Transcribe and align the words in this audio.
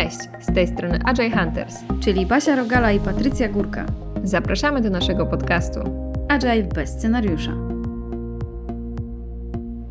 Cześć, 0.00 0.18
z 0.40 0.54
tej 0.54 0.66
strony 0.66 0.98
Agile 1.04 1.30
Hunters, 1.30 1.76
czyli 2.00 2.26
Basia 2.26 2.56
Rogala 2.56 2.92
i 2.92 3.00
Patrycja 3.00 3.48
Górka. 3.48 3.86
Zapraszamy 4.24 4.80
do 4.80 4.90
naszego 4.90 5.26
podcastu 5.26 5.80
Agile 6.28 6.62
bez 6.62 6.90
scenariusza. 6.90 7.52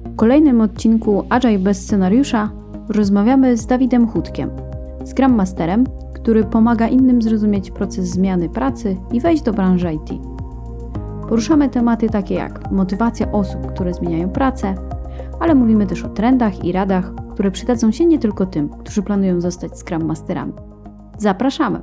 W 0.05 0.15
kolejnym 0.15 0.61
odcinku 0.61 1.25
Agile 1.29 1.59
bez 1.59 1.81
scenariusza 1.81 2.51
rozmawiamy 2.89 3.57
z 3.57 3.65
Dawidem 3.65 4.07
Chudkiem, 4.07 4.49
Scrum 5.05 5.33
Masterem, 5.33 5.83
który 6.13 6.43
pomaga 6.43 6.87
innym 6.87 7.21
zrozumieć 7.21 7.71
proces 7.71 8.05
zmiany 8.05 8.49
pracy 8.49 8.97
i 9.11 9.19
wejść 9.19 9.43
do 9.43 9.53
branży 9.53 9.93
IT. 9.93 10.21
Poruszamy 11.29 11.69
tematy 11.69 12.09
takie 12.09 12.35
jak 12.35 12.71
motywacja 12.71 13.31
osób, 13.31 13.73
które 13.73 13.93
zmieniają 13.93 14.29
pracę, 14.29 14.75
ale 15.39 15.55
mówimy 15.55 15.87
też 15.87 16.03
o 16.03 16.09
trendach 16.09 16.65
i 16.65 16.71
radach, 16.71 17.11
które 17.39 17.51
przydadzą 17.51 17.91
się 17.91 18.05
nie 18.05 18.19
tylko 18.19 18.45
tym, 18.45 18.69
którzy 18.69 19.01
planują 19.01 19.41
zostać 19.41 19.71
Scrum 19.79 20.05
Masterami. 20.05 20.53
Zapraszamy! 21.17 21.81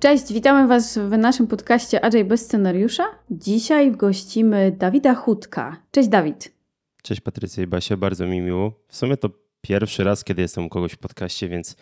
Cześć, 0.00 0.32
witamy 0.32 0.68
Was 0.68 0.98
w 0.98 1.18
naszym 1.18 1.46
podcaście 1.46 2.04
Agile 2.04 2.24
bez 2.24 2.40
scenariusza. 2.40 3.04
Dzisiaj 3.30 3.92
gościmy 3.92 4.76
Dawida 4.78 5.14
Chudka. 5.14 5.76
Cześć 5.90 6.08
Dawid. 6.08 6.52
Cześć 7.02 7.20
Patrycja 7.20 7.62
i 7.62 7.66
Basia, 7.66 7.96
bardzo 7.96 8.26
mi 8.26 8.40
miło. 8.40 8.72
W 8.88 8.96
sumie 8.96 9.16
to 9.16 9.30
pierwszy 9.60 10.04
raz, 10.04 10.24
kiedy 10.24 10.42
jestem 10.42 10.66
u 10.66 10.68
kogoś 10.68 10.92
w 10.92 10.98
podcaście, 10.98 11.48
więc 11.48 11.76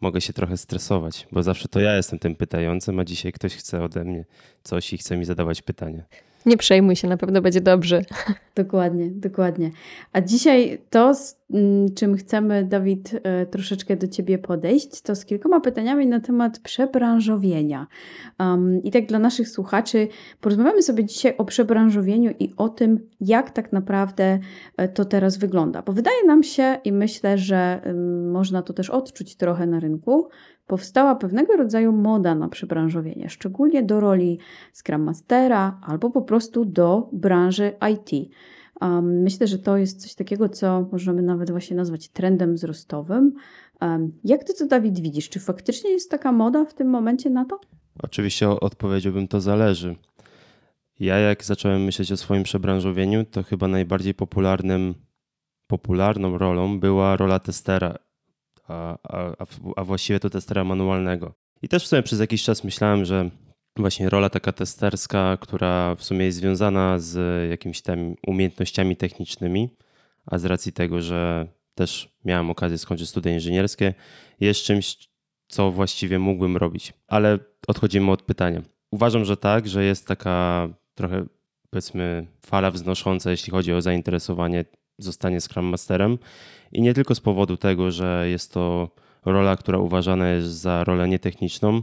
mogę 0.00 0.20
się 0.20 0.32
trochę 0.32 0.56
stresować, 0.56 1.28
bo 1.32 1.42
zawsze 1.42 1.68
to 1.68 1.80
ja 1.80 1.96
jestem 1.96 2.18
tym 2.18 2.36
pytającym, 2.36 2.98
a 2.98 3.04
dzisiaj 3.04 3.32
ktoś 3.32 3.56
chce 3.56 3.82
ode 3.82 4.04
mnie 4.04 4.24
coś 4.62 4.92
i 4.92 4.98
chce 4.98 5.16
mi 5.16 5.24
zadawać 5.24 5.62
pytanie. 5.62 6.04
Nie 6.46 6.56
przejmuj 6.56 6.96
się, 6.96 7.08
na 7.08 7.16
pewno 7.16 7.42
będzie 7.42 7.60
dobrze. 7.60 8.02
Dokładnie, 8.54 9.10
dokładnie. 9.10 9.70
A 10.12 10.20
dzisiaj 10.20 10.78
to, 10.90 11.14
z 11.14 11.40
mm, 11.54 11.94
czym 11.94 12.16
chcemy, 12.16 12.64
Dawid, 12.64 13.20
e, 13.22 13.46
troszeczkę 13.46 13.96
do 13.96 14.08
Ciebie 14.08 14.38
podejść, 14.38 15.02
to 15.02 15.14
z 15.14 15.24
kilkoma 15.24 15.60
pytaniami 15.60 16.06
na 16.06 16.20
temat 16.20 16.58
przebranżowienia. 16.58 17.86
Um, 18.40 18.82
I 18.82 18.90
tak 18.90 19.06
dla 19.06 19.18
naszych 19.18 19.48
słuchaczy, 19.48 20.08
porozmawiamy 20.40 20.82
sobie 20.82 21.04
dzisiaj 21.04 21.34
o 21.38 21.44
przebranżowieniu 21.44 22.34
i 22.40 22.52
o 22.56 22.68
tym, 22.68 23.08
jak 23.20 23.50
tak 23.50 23.72
naprawdę 23.72 24.38
e, 24.76 24.88
to 24.88 25.04
teraz 25.04 25.36
wygląda. 25.36 25.82
Bo 25.82 25.92
wydaje 25.92 26.26
nam 26.26 26.42
się 26.42 26.78
i 26.84 26.92
myślę, 26.92 27.38
że 27.38 27.80
um, 27.86 28.30
można 28.30 28.62
to 28.62 28.72
też 28.72 28.90
odczuć 28.90 29.36
trochę 29.36 29.66
na 29.66 29.80
rynku, 29.80 30.28
powstała 30.68 31.14
pewnego 31.14 31.56
rodzaju 31.56 31.92
moda 31.92 32.34
na 32.34 32.48
przebranżowienie, 32.48 33.28
szczególnie 33.28 33.82
do 33.82 34.00
roli 34.00 34.38
Scrum 34.72 35.02
Mastera 35.02 35.80
albo 35.82 36.10
po 36.10 36.22
prostu 36.22 36.64
do 36.64 37.08
branży 37.12 37.72
IT. 37.92 38.30
Um, 38.80 39.22
myślę, 39.22 39.46
że 39.46 39.58
to 39.58 39.76
jest 39.76 40.02
coś 40.02 40.14
takiego, 40.14 40.48
co 40.48 40.88
możemy 40.92 41.22
nawet 41.22 41.50
właśnie 41.50 41.76
nazwać 41.76 42.08
trendem 42.08 42.54
wzrostowym. 42.54 43.32
Um, 43.80 44.12
jak 44.24 44.44
ty 44.44 44.54
to, 44.54 44.66
Dawid, 44.66 45.00
widzisz? 45.00 45.28
Czy 45.28 45.40
faktycznie 45.40 45.90
jest 45.90 46.10
taka 46.10 46.32
moda 46.32 46.64
w 46.64 46.74
tym 46.74 46.88
momencie 46.88 47.30
na 47.30 47.44
to? 47.44 47.60
Oczywiście 48.02 48.50
odpowiedziałbym, 48.50 49.28
to 49.28 49.40
zależy. 49.40 49.96
Ja 51.00 51.18
jak 51.18 51.44
zacząłem 51.44 51.84
myśleć 51.84 52.12
o 52.12 52.16
swoim 52.16 52.42
przebranżowieniu, 52.42 53.24
to 53.24 53.42
chyba 53.42 53.68
najbardziej 53.68 54.14
popularnym, 54.14 54.94
popularną 55.66 56.38
rolą 56.38 56.80
była 56.80 57.16
rola 57.16 57.38
testera 57.38 58.07
a, 58.68 58.98
a, 59.02 59.46
a 59.76 59.84
właściwie 59.84 60.20
to 60.20 60.30
testera 60.30 60.64
manualnego. 60.64 61.34
I 61.62 61.68
też 61.68 61.84
w 61.84 61.86
sumie 61.86 62.02
przez 62.02 62.20
jakiś 62.20 62.42
czas 62.42 62.64
myślałem, 62.64 63.04
że 63.04 63.30
właśnie 63.76 64.08
rola 64.10 64.30
taka 64.30 64.52
testerska, 64.52 65.36
która 65.40 65.94
w 65.94 66.04
sumie 66.04 66.24
jest 66.24 66.38
związana 66.38 66.98
z 66.98 67.50
jakimiś 67.50 67.82
tam 67.82 68.14
umiejętnościami 68.26 68.96
technicznymi, 68.96 69.68
a 70.26 70.38
z 70.38 70.44
racji 70.44 70.72
tego, 70.72 71.02
że 71.02 71.48
też 71.74 72.08
miałem 72.24 72.50
okazję 72.50 72.78
skończyć 72.78 73.08
studia 73.08 73.32
inżynierskie, 73.32 73.94
jest 74.40 74.60
czymś, 74.60 75.08
co 75.48 75.70
właściwie 75.70 76.18
mógłbym 76.18 76.56
robić. 76.56 76.92
Ale 77.06 77.38
odchodzimy 77.68 78.10
od 78.10 78.22
pytania. 78.22 78.62
Uważam, 78.90 79.24
że 79.24 79.36
tak, 79.36 79.68
że 79.68 79.84
jest 79.84 80.06
taka 80.06 80.68
trochę 80.94 81.26
powiedzmy 81.70 82.26
fala 82.46 82.70
wznosząca, 82.70 83.30
jeśli 83.30 83.50
chodzi 83.50 83.72
o 83.72 83.82
zainteresowanie 83.82 84.64
zostanie 84.98 85.40
Scrum 85.40 85.64
Masterem 85.64 86.18
i 86.72 86.82
nie 86.82 86.94
tylko 86.94 87.14
z 87.14 87.20
powodu 87.20 87.56
tego, 87.56 87.90
że 87.90 88.26
jest 88.30 88.52
to 88.52 88.90
rola, 89.24 89.56
która 89.56 89.78
uważana 89.78 90.28
jest 90.28 90.48
za 90.48 90.84
rolę 90.84 91.08
nietechniczną. 91.08 91.82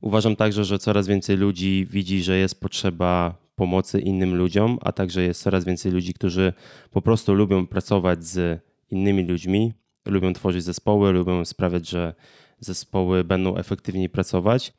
Uważam 0.00 0.36
także, 0.36 0.64
że 0.64 0.78
coraz 0.78 1.06
więcej 1.06 1.36
ludzi 1.36 1.86
widzi, 1.90 2.22
że 2.22 2.38
jest 2.38 2.60
potrzeba 2.60 3.34
pomocy 3.56 4.00
innym 4.00 4.34
ludziom, 4.34 4.78
a 4.82 4.92
także 4.92 5.22
jest 5.22 5.42
coraz 5.42 5.64
więcej 5.64 5.92
ludzi, 5.92 6.14
którzy 6.14 6.52
po 6.90 7.02
prostu 7.02 7.34
lubią 7.34 7.66
pracować 7.66 8.24
z 8.24 8.62
innymi 8.90 9.26
ludźmi, 9.26 9.72
lubią 10.06 10.32
tworzyć 10.32 10.64
zespoły, 10.64 11.12
lubią 11.12 11.44
sprawiać, 11.44 11.88
że 11.88 12.14
zespoły 12.60 13.24
będą 13.24 13.56
efektywniej 13.56 14.08
pracować 14.08 14.72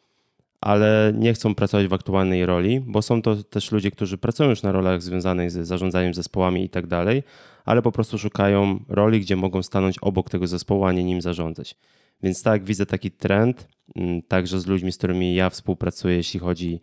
ale 0.62 1.14
nie 1.16 1.34
chcą 1.34 1.56
pracować 1.56 1.88
w 1.88 1.94
aktualnej 1.94 2.46
roli, 2.46 2.80
bo 2.80 3.02
są 3.02 3.22
to 3.22 3.36
też 3.36 3.72
ludzie, 3.72 3.92
którzy 3.92 4.18
pracują 4.18 4.50
już 4.50 4.64
na 4.64 4.72
rolach 4.72 5.02
związanych 5.02 5.52
z 5.52 5.68
zarządzaniem 5.68 6.14
zespołami 6.14 6.64
i 6.64 6.70
tak 6.70 6.88
dalej, 6.88 7.24
ale 7.70 7.82
po 7.82 7.92
prostu 7.92 8.18
szukają 8.18 8.80
roli, 8.88 9.20
gdzie 9.20 9.36
mogą 9.36 9.64
stanąć 9.64 10.00
obok 10.00 10.30
tego 10.30 10.48
zespołu, 10.48 10.86
a 10.86 10.92
nie 10.92 11.04
nim 11.04 11.22
zarządzać. 11.22 11.76
Więc 12.24 12.44
tak, 12.44 12.64
widzę 12.64 12.86
taki 12.86 13.12
trend, 13.12 13.68
mm, 13.96 14.22
także 14.22 14.60
z 14.60 14.68
ludźmi, 14.68 14.92
z 14.92 14.98
którymi 14.98 15.36
ja 15.36 15.50
współpracuję, 15.50 16.16
jeśli 16.16 16.40
chodzi 16.40 16.80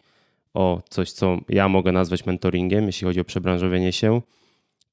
o 0.55 0.83
coś, 0.91 1.13
co 1.13 1.39
ja 1.49 1.69
mogę 1.69 1.93
nazwać 1.93 2.27
mentoringiem, 2.27 2.87
jeśli 2.87 3.05
chodzi 3.05 3.21
o 3.21 3.25
przebranżowienie 3.25 3.93
się, 3.93 4.23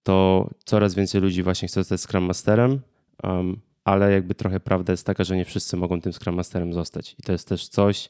to 0.04 0.50
coraz 0.66 0.96
więcej 0.96 1.22
ludzi 1.22 1.44
właśnie 1.44 1.68
chce 1.68 1.80
zostać 1.80 2.02
Scrum 2.02 2.24
Masterem, 2.24 2.80
um, 3.24 3.60
ale 3.84 4.12
jakby 4.12 4.36
trochę 4.36 4.60
prawda 4.60 4.94
jest 4.94 5.06
taka, 5.06 5.24
że 5.24 5.38
nie 5.38 5.46
wszyscy 5.46 5.78
mogą 5.78 6.02
tym 6.02 6.14
Scrum 6.14 6.36
Masterem 6.36 6.74
zostać. 6.74 7.16
I 7.20 7.24
to 7.24 7.32
jest 7.32 7.48
też 7.48 7.68
coś, 7.68 8.10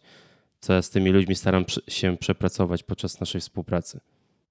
co 0.60 0.74
ja 0.74 0.82
z 0.82 0.90
tymi 0.90 1.12
ludźmi 1.12 1.36
staram 1.36 1.66
się 1.88 2.18
przepracować 2.18 2.84
podczas 2.84 3.20
naszej 3.20 3.42
współpracy. 3.42 4.00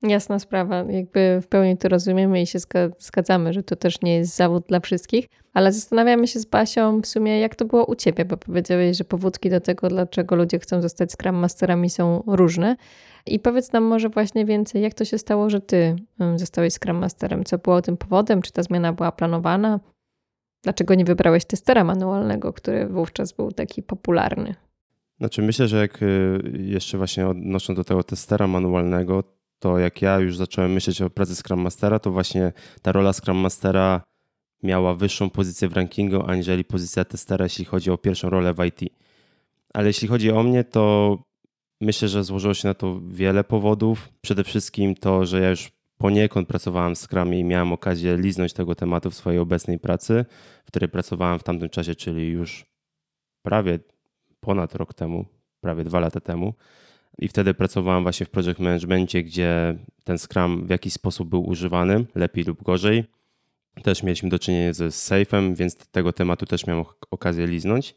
Jasna 0.02 0.38
sprawa, 0.38 0.76
jakby 0.76 1.40
w 1.42 1.46
pełni 1.46 1.76
to 1.76 1.88
rozumiemy 1.88 2.42
i 2.42 2.46
się 2.46 2.58
zgadzamy, 2.98 3.52
że 3.52 3.62
to 3.62 3.76
też 3.76 4.02
nie 4.02 4.16
jest 4.16 4.36
zawód 4.36 4.64
dla 4.68 4.80
wszystkich, 4.80 5.26
ale 5.54 5.72
zastanawiamy 5.72 6.26
się 6.26 6.40
z 6.40 6.44
Basią 6.44 7.00
w 7.00 7.06
sumie, 7.06 7.40
jak 7.40 7.54
to 7.54 7.64
było 7.64 7.84
u 7.84 7.94
Ciebie, 7.94 8.24
bo 8.24 8.36
powiedziałeś, 8.36 8.96
że 8.96 9.04
powódki 9.04 9.50
do 9.50 9.60
tego, 9.60 9.88
dlaczego 9.88 10.36
ludzie 10.36 10.58
chcą 10.58 10.82
zostać 10.82 11.12
Scrum 11.12 11.36
Masterami 11.36 11.90
są 11.90 12.22
różne. 12.26 12.76
I 13.26 13.38
powiedz 13.38 13.72
nam 13.72 13.84
może 13.84 14.08
właśnie 14.08 14.44
więcej, 14.44 14.82
jak 14.82 14.94
to 14.94 15.04
się 15.04 15.18
stało, 15.18 15.50
że 15.50 15.60
Ty 15.60 15.96
zostałeś 16.36 16.74
Scrum 16.74 16.96
Masterem? 16.96 17.44
Co 17.44 17.58
było 17.58 17.82
tym 17.82 17.96
powodem? 17.96 18.42
Czy 18.42 18.52
ta 18.52 18.62
zmiana 18.62 18.92
była 18.92 19.12
planowana? 19.12 19.80
Dlaczego 20.62 20.94
nie 20.94 21.04
wybrałeś 21.04 21.44
testera 21.44 21.84
manualnego, 21.84 22.52
który 22.52 22.86
wówczas 22.86 23.32
był 23.32 23.52
taki 23.52 23.82
popularny? 23.82 24.54
Znaczy 25.18 25.42
myślę, 25.42 25.68
że 25.68 25.76
jak 25.76 26.02
y, 26.02 26.40
jeszcze 26.58 26.98
właśnie 26.98 27.28
odnosząc 27.28 27.76
do 27.76 27.84
tego 27.84 28.02
testera 28.02 28.46
manualnego, 28.46 29.24
to 29.62 29.78
jak 29.78 30.02
ja 30.02 30.18
już 30.18 30.36
zacząłem 30.36 30.72
myśleć 30.72 31.02
o 31.02 31.10
pracy 31.10 31.36
Scrum 31.36 31.60
Mastera, 31.60 31.98
to 31.98 32.10
właśnie 32.10 32.52
ta 32.82 32.92
rola 32.92 33.12
Scrum 33.12 33.36
Mastera 33.36 34.02
miała 34.62 34.94
wyższą 34.94 35.30
pozycję 35.30 35.68
w 35.68 35.72
rankingu, 35.72 36.22
aniżeli 36.26 36.64
pozycja 36.64 37.04
testera, 37.04 37.44
jeśli 37.44 37.64
chodzi 37.64 37.90
o 37.90 37.98
pierwszą 37.98 38.30
rolę 38.30 38.54
w 38.54 38.64
IT. 38.64 38.80
Ale 39.74 39.86
jeśli 39.86 40.08
chodzi 40.08 40.30
o 40.30 40.42
mnie, 40.42 40.64
to 40.64 41.18
myślę, 41.80 42.08
że 42.08 42.24
złożyło 42.24 42.54
się 42.54 42.68
na 42.68 42.74
to 42.74 43.00
wiele 43.08 43.44
powodów. 43.44 44.08
Przede 44.20 44.44
wszystkim 44.44 44.94
to, 44.94 45.26
że 45.26 45.40
ja 45.40 45.50
już 45.50 45.70
poniekąd 45.98 46.48
pracowałem 46.48 46.94
w 46.94 46.98
Scrumie 46.98 47.38
i 47.40 47.44
miałem 47.44 47.72
okazję 47.72 48.16
liznąć 48.16 48.52
tego 48.52 48.74
tematu 48.74 49.10
w 49.10 49.14
swojej 49.14 49.40
obecnej 49.40 49.78
pracy, 49.78 50.24
w 50.64 50.66
której 50.66 50.88
pracowałem 50.88 51.38
w 51.38 51.42
tamtym 51.42 51.68
czasie, 51.68 51.94
czyli 51.94 52.28
już 52.28 52.66
prawie 53.42 53.78
ponad 54.40 54.74
rok 54.74 54.94
temu, 54.94 55.24
prawie 55.60 55.84
dwa 55.84 56.00
lata 56.00 56.20
temu. 56.20 56.54
I 57.18 57.28
wtedy 57.28 57.54
pracowałem 57.54 58.02
właśnie 58.02 58.26
w 58.26 58.30
project 58.30 58.58
managementie, 58.58 59.24
gdzie 59.24 59.78
ten 60.04 60.18
Scrum 60.18 60.66
w 60.66 60.70
jakiś 60.70 60.92
sposób 60.92 61.28
był 61.28 61.48
używany, 61.48 62.06
lepiej 62.14 62.44
lub 62.44 62.62
gorzej. 62.62 63.04
Też 63.82 64.02
mieliśmy 64.02 64.28
do 64.28 64.38
czynienia 64.38 64.72
ze 64.72 64.88
Safe'em, 64.88 65.54
więc 65.54 65.76
tego 65.76 66.12
tematu 66.12 66.46
też 66.46 66.66
miałem 66.66 66.84
okazję 67.10 67.46
liznąć. 67.46 67.94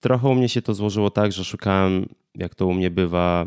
Trochę 0.00 0.28
u 0.28 0.34
mnie 0.34 0.48
się 0.48 0.62
to 0.62 0.74
złożyło 0.74 1.10
tak, 1.10 1.32
że 1.32 1.44
szukałem, 1.44 2.08
jak 2.34 2.54
to 2.54 2.66
u 2.66 2.74
mnie 2.74 2.90
bywa, 2.90 3.46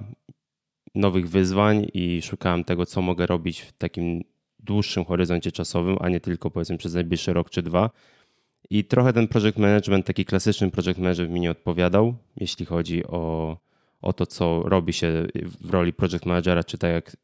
nowych 0.95 1.29
wyzwań 1.29 1.87
i 1.93 2.21
szukałem 2.21 2.63
tego, 2.63 2.85
co 2.85 3.01
mogę 3.01 3.25
robić 3.25 3.61
w 3.61 3.71
takim 3.71 4.23
dłuższym 4.59 5.05
horyzoncie 5.05 5.51
czasowym, 5.51 5.97
a 6.01 6.09
nie 6.09 6.19
tylko 6.19 6.51
powiedzmy 6.51 6.77
przez 6.77 6.93
najbliższy 6.93 7.33
rok 7.33 7.49
czy 7.49 7.61
dwa. 7.61 7.89
I 8.69 8.83
trochę 8.83 9.13
ten 9.13 9.27
project 9.27 9.57
management, 9.57 10.05
taki 10.05 10.25
klasyczny 10.25 10.71
project 10.71 10.99
management 10.99 11.33
mi 11.33 11.39
nie 11.39 11.51
odpowiadał, 11.51 12.15
jeśli 12.37 12.65
chodzi 12.65 13.05
o, 13.05 13.57
o 14.07 14.13
to, 14.13 14.25
co 14.25 14.63
robi 14.65 14.93
się 14.93 15.27
w 15.61 15.69
roli 15.69 15.93
project 15.93 16.25
managera, 16.25 16.63
czy 16.63 16.77
tak 16.77 16.91
jak 16.91 17.17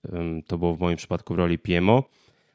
to 0.48 0.58
było 0.58 0.76
w 0.76 0.80
moim 0.80 0.98
przypadku 0.98 1.34
w 1.34 1.38
roli 1.38 1.60
PMO. 1.60 2.04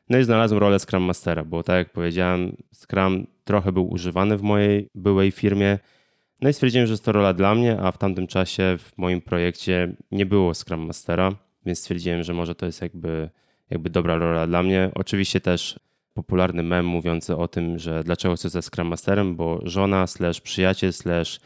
No 0.09 0.19
i 0.19 0.25
znalazłem 0.25 0.61
rolę 0.61 0.79
Scrum 0.79 1.03
Mastera, 1.03 1.45
bo 1.45 1.63
tak 1.63 1.77
jak 1.77 1.93
powiedziałem, 1.93 2.57
Scrum 2.73 3.27
trochę 3.45 3.73
był 3.73 3.91
używany 3.91 4.37
w 4.37 4.43
mojej 4.43 4.89
byłej 4.95 5.31
firmie. 5.31 5.79
No 6.41 6.49
i 6.49 6.53
stwierdziłem, 6.53 6.87
że 6.87 6.93
jest 6.93 7.05
to 7.05 7.13
rola 7.13 7.33
dla 7.33 7.55
mnie, 7.55 7.81
a 7.81 7.93
w 7.93 7.99
tamtym 7.99 8.27
czasie 8.27 8.77
w 8.79 8.99
moim 8.99 9.21
projekcie 9.21 9.95
nie 10.13 10.27
było 10.27 10.55
Scrum 10.55 10.87
Mastera, 10.87 11.33
więc 11.67 11.79
stwierdziłem, 11.79 12.23
że 12.23 12.35
może 12.35 12.55
to 12.55 12.67
jest 12.67 12.83
jakby, 12.83 13.31
jakby 13.71 13.91
dobra 13.91 14.17
rola 14.17 14.47
dla 14.47 14.63
mnie. 14.63 14.91
Oczywiście 14.95 15.41
też 15.41 15.81
popularny 16.15 16.63
mem 16.63 16.87
mówiący 16.87 17.37
o 17.37 17.49
tym, 17.49 17.79
że 17.79 18.05
dlaczego 18.05 18.35
chcę 18.35 18.49
ze 18.49 18.63
Scrum 18.63 18.89
Masterem, 18.89 19.37
bo 19.37 19.61
żona 19.63 20.07
slash 20.07 20.41
przyjaciel 20.41 20.93
slash 20.93 21.41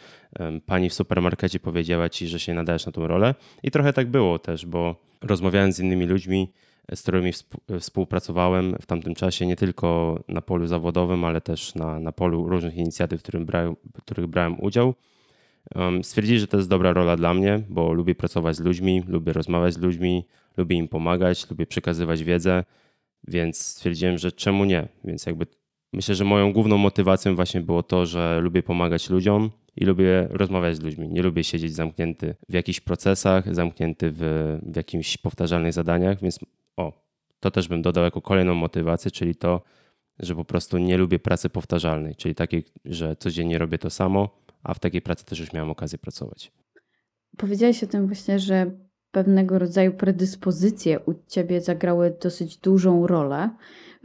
pani 0.66 0.90
w 0.90 0.94
supermarkecie 0.94 1.60
powiedziała 1.60 2.08
ci, 2.08 2.28
że 2.28 2.40
się 2.40 2.54
nadajesz 2.54 2.86
na 2.86 2.92
tą 2.92 3.06
rolę. 3.06 3.34
I 3.62 3.70
trochę 3.70 3.92
tak 3.92 4.10
było 4.10 4.38
też, 4.38 4.66
bo 4.66 4.96
rozmawiając 5.20 5.76
z 5.76 5.80
innymi 5.80 6.06
ludźmi, 6.06 6.52
z 6.94 7.02
którymi 7.02 7.32
współpracowałem 7.80 8.76
w 8.80 8.86
tamtym 8.86 9.14
czasie, 9.14 9.46
nie 9.46 9.56
tylko 9.56 10.18
na 10.28 10.42
polu 10.42 10.66
zawodowym, 10.66 11.24
ale 11.24 11.40
też 11.40 11.74
na, 11.74 12.00
na 12.00 12.12
polu 12.12 12.48
różnych 12.48 12.76
inicjatyw, 12.76 13.20
w, 13.20 13.22
którym 13.22 13.46
brałem, 13.46 13.76
w 13.98 14.02
których 14.02 14.26
brałem 14.26 14.60
udział, 14.60 14.94
stwierdzili, 16.02 16.38
że 16.38 16.46
to 16.46 16.56
jest 16.56 16.68
dobra 16.68 16.92
rola 16.92 17.16
dla 17.16 17.34
mnie, 17.34 17.62
bo 17.68 17.92
lubię 17.92 18.14
pracować 18.14 18.56
z 18.56 18.60
ludźmi, 18.60 19.02
lubię 19.06 19.32
rozmawiać 19.32 19.74
z 19.74 19.78
ludźmi, 19.78 20.24
lubię 20.56 20.76
im 20.76 20.88
pomagać, 20.88 21.50
lubię 21.50 21.66
przekazywać 21.66 22.24
wiedzę, 22.24 22.64
więc 23.28 23.66
stwierdziłem, 23.66 24.18
że 24.18 24.32
czemu 24.32 24.64
nie? 24.64 24.88
Więc 25.04 25.26
jakby 25.26 25.46
myślę, 25.92 26.14
że 26.14 26.24
moją 26.24 26.52
główną 26.52 26.78
motywacją 26.78 27.36
właśnie 27.36 27.60
było 27.60 27.82
to, 27.82 28.06
że 28.06 28.40
lubię 28.40 28.62
pomagać 28.62 29.10
ludziom 29.10 29.50
i 29.76 29.84
lubię 29.84 30.28
rozmawiać 30.30 30.76
z 30.76 30.80
ludźmi. 30.80 31.08
Nie 31.08 31.22
lubię 31.22 31.44
siedzieć 31.44 31.74
zamknięty 31.74 32.34
w 32.48 32.52
jakichś 32.52 32.80
procesach, 32.80 33.54
zamknięty 33.54 34.10
w, 34.10 34.20
w 34.62 34.76
jakimś 34.76 35.16
powtarzalnych 35.18 35.72
zadaniach, 35.72 36.20
więc 36.20 36.38
o, 36.76 36.92
to 37.40 37.50
też 37.50 37.68
bym 37.68 37.82
dodał 37.82 38.04
jako 38.04 38.22
kolejną 38.22 38.54
motywację, 38.54 39.10
czyli 39.10 39.34
to, 39.34 39.62
że 40.18 40.34
po 40.34 40.44
prostu 40.44 40.78
nie 40.78 40.96
lubię 40.98 41.18
pracy 41.18 41.50
powtarzalnej, 41.50 42.16
czyli 42.16 42.34
takiej, 42.34 42.64
że 42.84 43.16
codziennie 43.16 43.58
robię 43.58 43.78
to 43.78 43.90
samo, 43.90 44.28
a 44.62 44.74
w 44.74 44.78
takiej 44.78 45.02
pracy 45.02 45.24
też 45.24 45.40
już 45.40 45.52
miałem 45.52 45.70
okazję 45.70 45.98
pracować. 45.98 46.52
Powiedziałeś 47.36 47.84
o 47.84 47.86
tym 47.86 48.06
właśnie, 48.06 48.38
że 48.38 48.70
pewnego 49.10 49.58
rodzaju 49.58 49.92
predyspozycje 49.92 51.00
u 51.00 51.14
ciebie 51.28 51.60
zagrały 51.60 52.16
dosyć 52.22 52.56
dużą 52.56 53.06
rolę. 53.06 53.50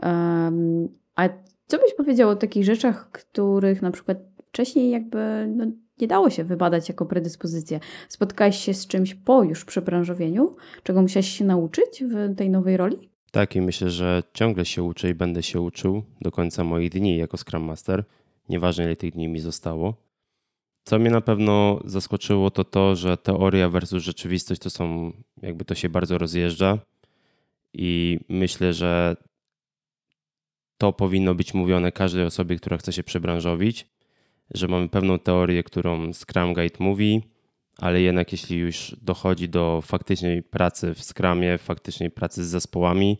Um, 0.03 0.87
a 1.15 1.29
co 1.67 1.77
byś 1.77 1.93
powiedział 1.97 2.29
o 2.29 2.35
takich 2.35 2.63
rzeczach, 2.63 3.11
których 3.11 3.81
na 3.81 3.91
przykład 3.91 4.17
wcześniej 4.47 4.91
jakby 4.91 5.47
no, 5.55 5.65
nie 6.01 6.07
dało 6.07 6.29
się 6.29 6.43
wybadać 6.43 6.89
jako 6.89 7.05
predyspozycję? 7.05 7.79
Spotkałeś 8.09 8.57
się 8.57 8.73
z 8.73 8.87
czymś 8.87 9.15
po 9.15 9.43
już 9.43 9.65
przebranżowieniu, 9.65 10.55
czego 10.83 11.01
musiałeś 11.01 11.29
się 11.37 11.45
nauczyć 11.45 12.03
w 12.03 12.35
tej 12.35 12.49
nowej 12.49 12.77
roli? 12.77 13.09
Tak, 13.31 13.55
i 13.55 13.61
myślę, 13.61 13.89
że 13.89 14.23
ciągle 14.33 14.65
się 14.65 14.83
uczę 14.83 15.09
i 15.09 15.13
będę 15.13 15.43
się 15.43 15.61
uczył 15.61 16.03
do 16.21 16.31
końca 16.31 16.63
moich 16.63 16.89
dni 16.89 17.17
jako 17.17 17.37
Scrum 17.37 17.63
Master. 17.63 18.03
Nieważne, 18.49 18.83
ile 18.83 18.95
tych 18.95 19.13
dni 19.13 19.27
mi 19.27 19.39
zostało. 19.39 19.93
Co 20.83 20.99
mnie 20.99 21.09
na 21.09 21.21
pewno 21.21 21.79
zaskoczyło, 21.85 22.51
to 22.51 22.63
to, 22.63 22.95
że 22.95 23.17
teoria 23.17 23.69
versus 23.69 24.03
rzeczywistość 24.03 24.61
to 24.61 24.69
są, 24.69 25.11
jakby 25.41 25.65
to 25.65 25.75
się 25.75 25.89
bardzo 25.89 26.17
rozjeżdża. 26.17 26.77
I 27.73 28.19
myślę, 28.29 28.73
że 28.73 29.15
to 30.77 30.93
powinno 30.93 31.35
być 31.35 31.53
mówione 31.53 31.91
każdej 31.91 32.25
osobie, 32.25 32.55
która 32.55 32.77
chce 32.77 32.93
się 32.93 33.03
przebranżowić, 33.03 33.87
że 34.53 34.67
mamy 34.67 34.89
pewną 34.89 35.19
teorię, 35.19 35.63
którą 35.63 36.13
Scrum 36.13 36.53
Guide 36.53 36.75
mówi, 36.79 37.21
ale 37.77 38.01
jednak 38.01 38.31
jeśli 38.31 38.57
już 38.57 38.95
dochodzi 39.01 39.49
do 39.49 39.81
faktycznej 39.81 40.43
pracy 40.43 40.93
w 40.93 41.03
Scrumie, 41.03 41.57
faktycznej 41.57 42.11
pracy 42.11 42.45
z 42.45 42.47
zespołami, 42.47 43.17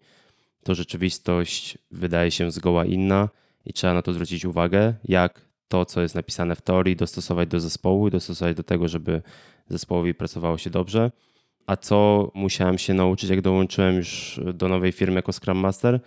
to 0.64 0.76
rzeczywistość 0.76 1.78
wydaje 1.92 2.32
się 2.32 2.52
zgoła 2.52 2.86
inna 2.86 3.30
i 3.66 3.74
trzeba 3.74 3.94
na 3.94 4.02
to 4.02 4.14
zwrócić 4.14 4.46
uwagę, 4.46 4.94
jak 5.04 5.48
to, 5.68 5.86
co 5.86 6.02
jest 6.02 6.16
napisane 6.16 6.56
w 6.56 6.62
teorii, 6.62 6.96
dostosować 6.96 7.50
do 7.50 7.60
zespołu 7.60 8.10
dostosować 8.10 8.58
do 8.58 8.64
tego, 8.64 8.88
żeby 8.88 9.22
zespołowi 9.70 10.14
pracowało 10.14 10.58
się 10.58 10.70
dobrze. 10.70 11.12
A 11.66 11.78
co 11.78 12.32
musiałem 12.36 12.78
się 12.78 12.94
nauczyć, 12.94 13.30
jak 13.30 13.42
dołączyłem 13.42 13.96
już 13.96 14.40
do 14.54 14.68
nowej 14.68 14.92
firmy 14.92 15.16
jako 15.16 15.34
Scrum 15.34 15.58
Master? 15.58 16.00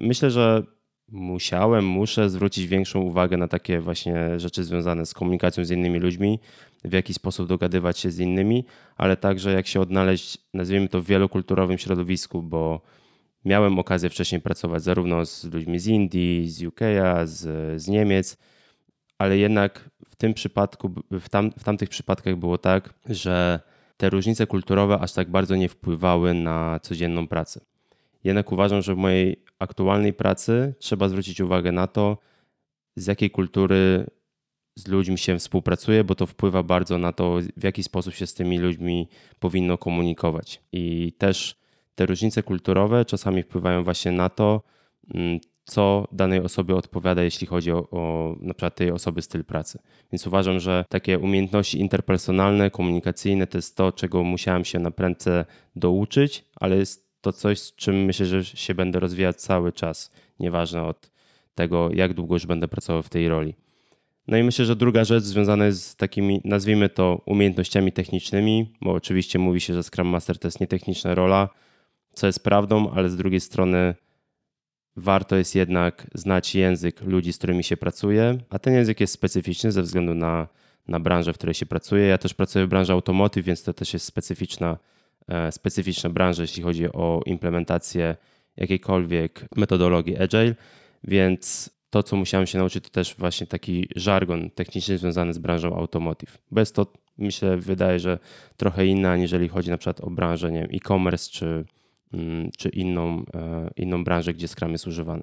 Myślę, 0.00 0.30
że 0.30 0.62
musiałem, 1.08 1.84
muszę 1.84 2.30
zwrócić 2.30 2.66
większą 2.66 3.00
uwagę 3.00 3.36
na 3.36 3.48
takie 3.48 3.80
właśnie 3.80 4.40
rzeczy 4.40 4.64
związane 4.64 5.06
z 5.06 5.14
komunikacją 5.14 5.64
z 5.64 5.70
innymi 5.70 5.98
ludźmi, 5.98 6.40
w 6.84 6.92
jaki 6.92 7.14
sposób 7.14 7.48
dogadywać 7.48 7.98
się 7.98 8.10
z 8.10 8.18
innymi, 8.18 8.64
ale 8.96 9.16
także 9.16 9.52
jak 9.52 9.66
się 9.66 9.80
odnaleźć, 9.80 10.38
nazwijmy 10.54 10.88
to, 10.88 11.02
w 11.02 11.06
wielokulturowym 11.06 11.78
środowisku, 11.78 12.42
bo 12.42 12.80
Miałem 13.44 13.78
okazję 13.78 14.10
wcześniej 14.10 14.40
pracować 14.40 14.82
zarówno 14.82 15.26
z 15.26 15.44
ludźmi 15.44 15.78
z 15.78 15.86
Indii, 15.86 16.50
z 16.50 16.62
UK, 16.62 16.80
z, 17.24 17.82
z 17.82 17.88
Niemiec, 17.88 18.36
ale 19.18 19.38
jednak 19.38 19.90
w 20.06 20.16
tym 20.16 20.34
przypadku, 20.34 20.94
w, 21.10 21.28
tam, 21.28 21.50
w 21.58 21.64
tamtych 21.64 21.88
przypadkach 21.88 22.36
było 22.36 22.58
tak, 22.58 22.94
że 23.06 23.60
te 23.96 24.10
różnice 24.10 24.46
kulturowe 24.46 24.98
aż 24.98 25.12
tak 25.12 25.30
bardzo 25.30 25.56
nie 25.56 25.68
wpływały 25.68 26.34
na 26.34 26.80
codzienną 26.82 27.28
pracę. 27.28 27.60
Jednak 28.24 28.52
uważam, 28.52 28.82
że 28.82 28.94
w 28.94 28.98
mojej 28.98 29.44
aktualnej 29.60 30.12
pracy 30.12 30.74
trzeba 30.78 31.08
zwrócić 31.08 31.40
uwagę 31.40 31.72
na 31.72 31.86
to, 31.86 32.18
z 32.96 33.06
jakiej 33.06 33.30
kultury 33.30 34.06
z 34.76 34.88
ludźmi 34.88 35.18
się 35.18 35.38
współpracuje, 35.38 36.04
bo 36.04 36.14
to 36.14 36.26
wpływa 36.26 36.62
bardzo 36.62 36.98
na 36.98 37.12
to, 37.12 37.38
w 37.56 37.64
jaki 37.64 37.82
sposób 37.82 38.14
się 38.14 38.26
z 38.26 38.34
tymi 38.34 38.58
ludźmi 38.58 39.08
powinno 39.38 39.78
komunikować. 39.78 40.62
I 40.72 41.12
też 41.18 41.56
te 41.94 42.06
różnice 42.06 42.42
kulturowe 42.42 43.04
czasami 43.04 43.42
wpływają 43.42 43.84
właśnie 43.84 44.12
na 44.12 44.28
to, 44.28 44.62
mm, 45.14 45.40
co 45.64 46.08
danej 46.12 46.40
osobie 46.40 46.76
odpowiada, 46.76 47.22
jeśli 47.22 47.46
chodzi 47.46 47.72
o, 47.72 47.90
o 47.90 48.36
na 48.40 48.54
przykład 48.54 48.74
tej 48.74 48.90
osoby 48.90 49.22
styl 49.22 49.44
pracy. 49.44 49.78
Więc 50.12 50.26
uważam, 50.26 50.60
że 50.60 50.84
takie 50.88 51.18
umiejętności 51.18 51.80
interpersonalne, 51.80 52.70
komunikacyjne 52.70 53.46
to 53.46 53.58
jest 53.58 53.76
to, 53.76 53.92
czego 53.92 54.24
musiałem 54.24 54.64
się 54.64 54.78
na 54.78 54.90
prędce 54.90 55.44
douczyć, 55.76 56.44
ale 56.56 56.76
jest 56.76 57.09
to 57.20 57.32
coś, 57.32 57.58
z 57.58 57.74
czym 57.74 58.04
myślę, 58.04 58.26
że 58.26 58.44
się 58.44 58.74
będę 58.74 59.00
rozwijać 59.00 59.36
cały 59.36 59.72
czas, 59.72 60.10
nieważne 60.40 60.82
od 60.82 61.10
tego, 61.54 61.90
jak 61.92 62.14
długo 62.14 62.34
już 62.34 62.46
będę 62.46 62.68
pracował 62.68 63.02
w 63.02 63.08
tej 63.08 63.28
roli. 63.28 63.54
No 64.28 64.36
i 64.36 64.42
myślę, 64.42 64.64
że 64.64 64.76
druga 64.76 65.04
rzecz 65.04 65.24
związana 65.24 65.66
jest 65.66 65.86
z 65.86 65.96
takimi, 65.96 66.40
nazwijmy 66.44 66.88
to, 66.88 67.22
umiejętnościami 67.26 67.92
technicznymi, 67.92 68.72
bo 68.80 68.92
oczywiście 68.92 69.38
mówi 69.38 69.60
się, 69.60 69.74
że 69.74 69.82
Scrum 69.82 70.08
Master 70.08 70.38
to 70.38 70.48
jest 70.48 70.60
nietechniczna 70.60 71.14
rola, 71.14 71.48
co 72.12 72.26
jest 72.26 72.44
prawdą, 72.44 72.90
ale 72.90 73.10
z 73.10 73.16
drugiej 73.16 73.40
strony 73.40 73.94
warto 74.96 75.36
jest 75.36 75.54
jednak 75.54 76.06
znać 76.14 76.54
język 76.54 77.02
ludzi, 77.02 77.32
z 77.32 77.38
którymi 77.38 77.64
się 77.64 77.76
pracuje, 77.76 78.38
a 78.50 78.58
ten 78.58 78.74
język 78.74 79.00
jest 79.00 79.12
specyficzny 79.12 79.72
ze 79.72 79.82
względu 79.82 80.14
na, 80.14 80.48
na 80.88 81.00
branżę, 81.00 81.32
w 81.32 81.38
której 81.38 81.54
się 81.54 81.66
pracuje. 81.66 82.06
Ja 82.06 82.18
też 82.18 82.34
pracuję 82.34 82.66
w 82.66 82.68
branży 82.68 82.92
automotive, 82.92 83.44
więc 83.44 83.62
to 83.62 83.74
też 83.74 83.92
jest 83.92 84.06
specyficzna, 84.06 84.78
e, 85.30 85.52
specyficzna 85.52 86.10
branża, 86.10 86.42
jeśli 86.42 86.62
chodzi 86.62 86.92
o 86.92 87.22
implementację 87.26 88.16
jakiejkolwiek 88.56 89.48
metodologii 89.56 90.18
agile, 90.18 90.54
więc 91.04 91.70
to, 91.90 92.02
co 92.02 92.16
musiałem 92.16 92.46
się 92.46 92.58
nauczyć, 92.58 92.84
to 92.84 92.90
też 92.90 93.14
właśnie 93.18 93.46
taki 93.46 93.88
żargon 93.96 94.50
techniczny 94.50 94.98
związany 94.98 95.34
z 95.34 95.38
branżą 95.38 95.76
automotive. 95.76 96.38
Bez 96.50 96.72
to, 96.72 96.86
myślę, 97.18 97.56
wydaje, 97.56 97.98
że 97.98 98.18
trochę 98.56 98.86
inna, 98.86 99.10
aniżeli 99.10 99.48
chodzi 99.48 99.70
na 99.70 99.78
przykład 99.78 100.00
o 100.00 100.10
branżę 100.10 100.48
e-commerce 100.48 101.30
czy 101.30 101.64
Mm, 102.12 102.50
czy 102.58 102.68
inną, 102.68 103.24
e, 103.34 103.70
inną 103.76 104.04
branżę, 104.04 104.34
gdzie 104.34 104.48
Scrum 104.48 104.72
jest 104.72 104.86
używany. 104.86 105.22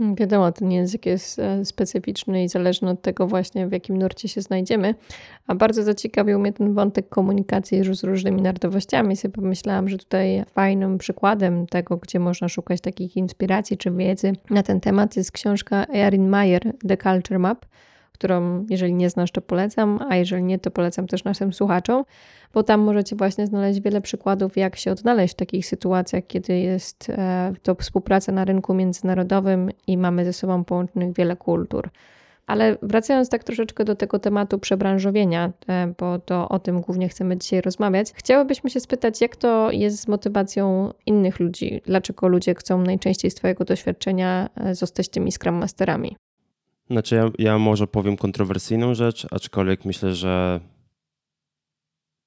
Mm, 0.00 0.14
wiadomo, 0.14 0.52
ten 0.52 0.72
język 0.72 1.06
jest 1.06 1.38
e, 1.38 1.64
specyficzny 1.64 2.44
i 2.44 2.48
zależny 2.48 2.90
od 2.90 3.02
tego 3.02 3.26
właśnie, 3.26 3.66
w 3.66 3.72
jakim 3.72 3.98
nurcie 3.98 4.28
się 4.28 4.42
znajdziemy. 4.42 4.94
A 5.46 5.54
bardzo 5.54 5.82
zaciekawił 5.82 6.38
mnie 6.38 6.52
ten 6.52 6.74
wątek 6.74 7.08
komunikacji 7.08 7.94
z 7.94 8.04
różnymi 8.04 8.42
narodowościami. 8.42 9.16
Sobie 9.16 9.32
pomyślałam, 9.32 9.88
że 9.88 9.98
tutaj 9.98 10.44
fajnym 10.54 10.98
przykładem 10.98 11.66
tego, 11.66 11.96
gdzie 11.96 12.18
można 12.18 12.48
szukać 12.48 12.80
takich 12.80 13.16
inspiracji 13.16 13.76
czy 13.76 13.90
wiedzy 13.90 14.32
na 14.50 14.62
ten 14.62 14.80
temat 14.80 15.16
jest 15.16 15.32
książka 15.32 15.86
Erin 15.94 16.28
Meyer, 16.28 16.62
The 16.88 16.96
Culture 16.96 17.38
Map, 17.38 17.66
którą 18.18 18.66
jeżeli 18.70 18.94
nie 18.94 19.10
znasz, 19.10 19.30
to 19.30 19.40
polecam, 19.40 19.98
a 20.08 20.16
jeżeli 20.16 20.42
nie, 20.42 20.58
to 20.58 20.70
polecam 20.70 21.06
też 21.06 21.24
naszym 21.24 21.52
słuchaczom, 21.52 22.04
bo 22.54 22.62
tam 22.62 22.80
możecie 22.80 23.16
właśnie 23.16 23.46
znaleźć 23.46 23.80
wiele 23.80 24.00
przykładów, 24.00 24.56
jak 24.56 24.76
się 24.76 24.92
odnaleźć 24.92 25.34
w 25.34 25.36
takich 25.36 25.66
sytuacjach, 25.66 26.26
kiedy 26.26 26.58
jest 26.58 27.10
e, 27.10 27.52
to 27.62 27.74
współpraca 27.74 28.32
na 28.32 28.44
rynku 28.44 28.74
międzynarodowym 28.74 29.70
i 29.86 29.98
mamy 29.98 30.24
ze 30.24 30.32
sobą 30.32 30.64
połączonych 30.64 31.14
wiele 31.14 31.36
kultur. 31.36 31.90
Ale 32.46 32.76
wracając 32.82 33.28
tak 33.28 33.44
troszeczkę 33.44 33.84
do 33.84 33.94
tego 33.94 34.18
tematu 34.18 34.58
przebranżowienia, 34.58 35.52
e, 35.68 35.94
bo 35.98 36.18
to 36.18 36.48
o 36.48 36.58
tym 36.58 36.80
głównie 36.80 37.08
chcemy 37.08 37.36
dzisiaj 37.36 37.60
rozmawiać, 37.60 38.12
chciałybyśmy 38.14 38.70
się 38.70 38.80
spytać, 38.80 39.20
jak 39.20 39.36
to 39.36 39.70
jest 39.70 40.00
z 40.00 40.08
motywacją 40.08 40.92
innych 41.06 41.40
ludzi? 41.40 41.80
Dlaczego 41.86 42.28
ludzie 42.28 42.54
chcą 42.54 42.82
najczęściej 42.82 43.30
z 43.30 43.34
Twojego 43.34 43.64
doświadczenia 43.64 44.48
e, 44.56 44.74
zostać 44.74 45.08
tymi 45.08 45.32
Scrum 45.32 45.54
Masterami? 45.54 46.16
Znaczy, 46.90 47.14
ja, 47.14 47.30
ja 47.38 47.58
może 47.58 47.86
powiem 47.86 48.16
kontrowersyjną 48.16 48.94
rzecz, 48.94 49.26
aczkolwiek 49.30 49.84
myślę, 49.84 50.14
że 50.14 50.60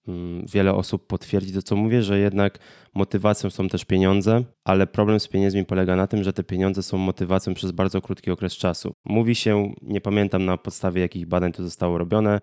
mm, 0.07 0.45
wiele 0.53 0.73
osób 0.73 1.07
potwierdzi 1.07 1.53
to, 1.53 1.61
co 1.61 1.75
mówię, 1.75 2.03
że 2.03 2.19
jednak 2.19 2.59
motywacją 2.93 3.49
są 3.49 3.69
też 3.69 3.85
pieniądze, 3.85 4.43
ale 4.63 4.87
problem 4.87 5.19
z 5.19 5.27
pieniędzmi 5.27 5.65
polega 5.65 5.95
na 5.95 6.07
tym, 6.07 6.23
że 6.23 6.33
te 6.33 6.43
pieniądze 6.43 6.83
są 6.83 6.97
motywacją 6.97 7.53
przez 7.53 7.71
bardzo 7.71 8.01
krótki 8.01 8.31
okres 8.31 8.53
czasu. 8.53 8.93
Mówi 9.05 9.35
się, 9.35 9.73
nie 9.81 10.01
pamiętam 10.01 10.45
na 10.45 10.57
podstawie 10.57 11.01
jakich 11.01 11.27
badań 11.27 11.51
to 11.51 11.63
zostało 11.63 11.97
robione, 11.97 12.39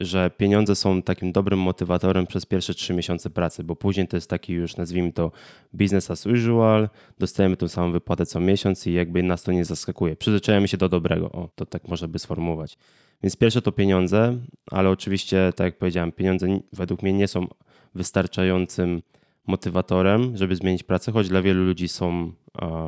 że 0.00 0.30
pieniądze 0.30 0.74
są 0.74 1.02
takim 1.02 1.32
dobrym 1.32 1.58
motywatorem 1.58 2.26
przez 2.26 2.46
pierwsze 2.46 2.74
trzy 2.74 2.94
miesiące 2.94 3.30
pracy, 3.30 3.64
bo 3.64 3.76
później 3.76 4.08
to 4.08 4.16
jest 4.16 4.30
taki 4.30 4.52
już, 4.52 4.76
nazwijmy 4.76 5.12
to, 5.12 5.32
business 5.72 6.10
as 6.10 6.26
usual, 6.26 6.88
dostajemy 7.18 7.56
tą 7.56 7.68
samą 7.68 7.92
wypłatę 7.92 8.26
co 8.26 8.40
miesiąc 8.40 8.86
i 8.86 8.92
jakby 8.92 9.22
nas 9.22 9.42
to 9.42 9.52
nie 9.52 9.64
zaskakuje. 9.64 10.16
Przyzwyczajamy 10.16 10.68
się 10.68 10.76
do 10.76 10.88
dobrego, 10.88 11.32
o, 11.32 11.48
to 11.54 11.66
tak 11.66 11.88
można 11.88 12.08
by 12.08 12.18
sformułować. 12.18 12.78
Więc 13.22 13.36
pierwsze 13.36 13.62
to 13.62 13.72
pieniądze, 13.72 14.38
ale 14.70 14.90
oczywiście, 14.90 15.52
tak 15.56 15.64
jak 15.64 15.78
powiedziałem, 15.78 16.12
pieniądze 16.12 16.46
według 16.72 17.02
mnie 17.02 17.12
nie 17.12 17.28
są 17.28 17.46
wystarczającym 17.94 19.02
motywatorem, 19.46 20.36
żeby 20.36 20.56
zmienić 20.56 20.82
pracę, 20.82 21.12
choć 21.12 21.28
dla 21.28 21.42
wielu 21.42 21.64
ludzi 21.64 21.88
są 21.88 22.32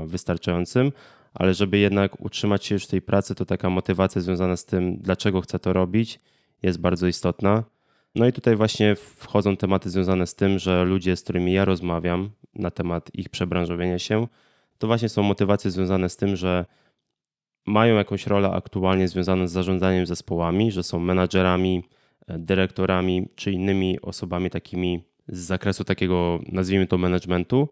wystarczającym, 0.07 0.93
ale 1.35 1.55
żeby 1.55 1.79
jednak 1.79 2.21
utrzymać 2.21 2.64
się 2.64 2.75
już 2.75 2.85
w 2.85 2.88
tej 2.88 3.02
pracy, 3.02 3.35
to 3.35 3.45
taka 3.45 3.71
motywacja 3.71 4.21
związana 4.21 4.57
z 4.57 4.64
tym, 4.64 4.97
dlaczego 4.97 5.40
chcę 5.40 5.59
to 5.59 5.73
robić, 5.73 6.21
jest 6.62 6.81
bardzo 6.81 7.07
istotna. 7.07 7.64
No 8.14 8.26
i 8.26 8.33
tutaj 8.33 8.57
właśnie 8.57 8.97
wchodzą 8.97 9.57
tematy 9.57 9.90
związane 9.90 10.26
z 10.26 10.35
tym, 10.35 10.59
że 10.59 10.85
ludzie, 10.85 11.17
z 11.17 11.23
którymi 11.23 11.52
ja 11.52 11.64
rozmawiam 11.64 12.31
na 12.55 12.71
temat 12.71 13.11
ich 13.14 13.29
przebranżowienia 13.29 13.99
się, 13.99 14.26
to 14.79 14.87
właśnie 14.87 15.09
są 15.09 15.23
motywacje 15.23 15.71
związane 15.71 16.09
z 16.09 16.17
tym, 16.17 16.37
że 16.37 16.64
mają 17.67 17.95
jakąś 17.97 18.26
rolę 18.26 18.50
aktualnie 18.50 19.09
związaną 19.09 19.47
z 19.47 19.52
zarządzaniem 19.52 20.07
zespołami, 20.07 20.73
że 20.73 20.83
są 20.83 20.99
menadżerami, 20.99 21.85
e, 22.26 22.38
dyrektorami 22.38 23.29
czy 23.35 23.52
innymi 23.52 24.00
osobami 24.00 24.50
takimi 24.50 25.05
z 25.29 25.38
zakresu 25.38 25.85
takiego, 25.85 26.40
nazwijmy 26.47 26.87
to, 26.87 26.99
managementu, 26.99 27.69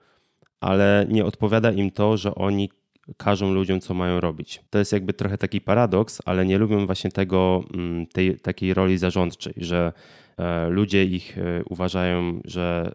ale 0.60 1.06
nie 1.08 1.24
odpowiada 1.24 1.72
im 1.72 1.90
to, 1.90 2.16
że 2.16 2.34
oni 2.34 2.70
każą 3.16 3.52
ludziom, 3.52 3.80
co 3.80 3.94
mają 3.94 4.20
robić. 4.20 4.62
To 4.70 4.78
jest 4.78 4.92
jakby 4.92 5.12
trochę 5.12 5.38
taki 5.38 5.60
paradoks, 5.60 6.22
ale 6.24 6.46
nie 6.46 6.58
lubią 6.58 6.86
właśnie 6.86 7.10
tego, 7.10 7.64
mm, 7.74 8.06
tej 8.06 8.40
takiej 8.40 8.74
roli 8.74 8.98
zarządczej, 8.98 9.54
że 9.56 9.92
e, 10.38 10.68
ludzie 10.68 11.04
ich 11.04 11.38
e, 11.38 11.64
uważają, 11.64 12.40
że 12.44 12.92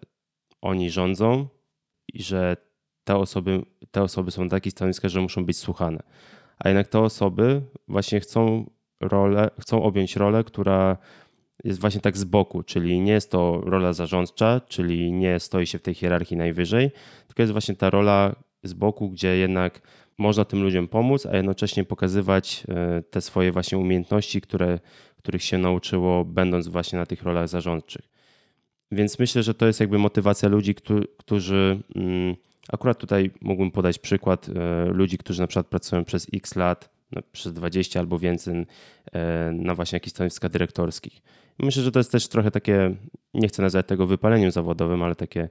oni 0.61 0.89
rządzą 0.89 1.47
i 2.13 2.23
że 2.23 2.57
te 3.03 3.15
osoby, 3.15 3.61
te 3.91 4.03
osoby 4.03 4.31
są 4.31 4.43
na 4.43 4.49
takich 4.49 4.71
stanowiskach, 4.71 5.11
że 5.11 5.21
muszą 5.21 5.45
być 5.45 5.57
słuchane. 5.57 6.03
A 6.59 6.69
jednak 6.69 6.87
te 6.87 6.99
osoby 6.99 7.61
właśnie 7.87 8.19
chcą 8.19 8.69
rolę, 9.01 9.49
chcą 9.59 9.83
objąć 9.83 10.15
rolę, 10.15 10.43
która 10.43 10.97
jest 11.63 11.81
właśnie 11.81 12.01
tak 12.01 12.17
z 12.17 12.23
boku, 12.23 12.63
czyli 12.63 13.01
nie 13.01 13.11
jest 13.11 13.31
to 13.31 13.61
rola 13.65 13.93
zarządcza, 13.93 14.61
czyli 14.67 15.11
nie 15.11 15.39
stoi 15.39 15.67
się 15.67 15.79
w 15.79 15.81
tej 15.81 15.93
hierarchii 15.93 16.37
najwyżej, 16.37 16.91
tylko 17.27 17.41
jest 17.41 17.51
właśnie 17.51 17.75
ta 17.75 17.89
rola 17.89 18.35
z 18.63 18.73
boku, 18.73 19.09
gdzie 19.09 19.37
jednak 19.37 19.81
można 20.23 20.45
tym 20.45 20.63
ludziom 20.63 20.87
pomóc, 20.87 21.25
a 21.25 21.35
jednocześnie 21.35 21.83
pokazywać 21.83 22.63
e, 22.69 23.01
te 23.01 23.21
swoje 23.21 23.51
właśnie 23.51 23.77
umiejętności, 23.77 24.41
które, 24.41 24.79
których 25.17 25.43
się 25.43 25.57
nauczyło, 25.57 26.25
będąc 26.25 26.67
właśnie 26.67 26.99
na 26.99 27.05
tych 27.05 27.23
rolach 27.23 27.47
zarządczych. 27.47 28.09
Więc 28.91 29.19
myślę, 29.19 29.43
że 29.43 29.53
to 29.53 29.67
jest 29.67 29.79
jakby 29.79 29.99
motywacja 29.99 30.49
ludzi, 30.49 30.75
którzy. 31.17 31.79
Mm, 31.95 32.35
akurat 32.69 32.97
tutaj 32.97 33.31
mógłbym 33.41 33.71
podać 33.71 33.99
przykład 33.99 34.49
e, 34.49 34.85
ludzi, 34.85 35.17
którzy 35.17 35.41
na 35.41 35.47
przykład 35.47 35.67
pracują 35.67 36.05
przez 36.05 36.27
x 36.33 36.55
lat, 36.55 36.89
no, 37.11 37.21
przez 37.31 37.53
20 37.53 37.99
albo 37.99 38.19
więcej 38.19 38.65
e, 39.11 39.51
na 39.51 39.75
właśnie 39.75 39.95
jakichś 39.95 40.13
stanowiskach 40.13 40.51
dyrektorskich. 40.51 41.21
Myślę, 41.59 41.83
że 41.83 41.91
to 41.91 41.99
jest 41.99 42.11
też 42.11 42.27
trochę 42.27 42.51
takie, 42.51 42.95
nie 43.33 43.47
chcę 43.47 43.61
nazwać 43.61 43.87
tego 43.87 44.07
wypaleniem 44.07 44.51
zawodowym, 44.51 45.03
ale 45.03 45.15
takie 45.15 45.49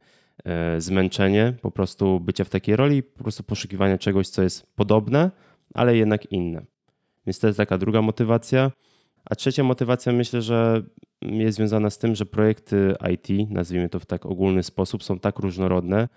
zmęczenie 0.79 1.55
po 1.63 1.71
prostu 1.71 2.21
bycia 2.21 2.45
w 2.45 2.49
takiej 2.51 2.77
roli, 2.77 3.03
po 3.03 3.23
prostu 3.23 3.43
poszukiwania 3.43 3.99
czegoś, 3.99 4.29
co 4.29 4.43
jest 4.43 4.67
podobne, 4.77 5.31
ale 5.75 5.97
jednak 5.97 6.33
inne. 6.33 6.65
Więc 7.27 7.39
to 7.39 7.47
jest 7.47 7.57
taka 7.57 7.79
druga 7.79 8.03
motywacja. 8.03 8.71
A 9.25 9.35
trzecia 9.35 9.65
motywacja 9.65 10.13
myślę, 10.13 10.43
że 10.43 10.83
jest 11.23 11.57
związana 11.57 11.91
z 11.91 11.99
tym, 11.99 12.15
że 12.15 12.27
projekty 12.27 12.95
IT, 13.13 13.51
nazwijmy 13.51 13.89
to 13.89 14.01
w 14.01 14.07
tak 14.07 14.27
ogólny 14.27 14.63
sposób, 14.63 15.05
są 15.05 15.19
tak 15.19 15.39
różnorodne, 15.39 16.09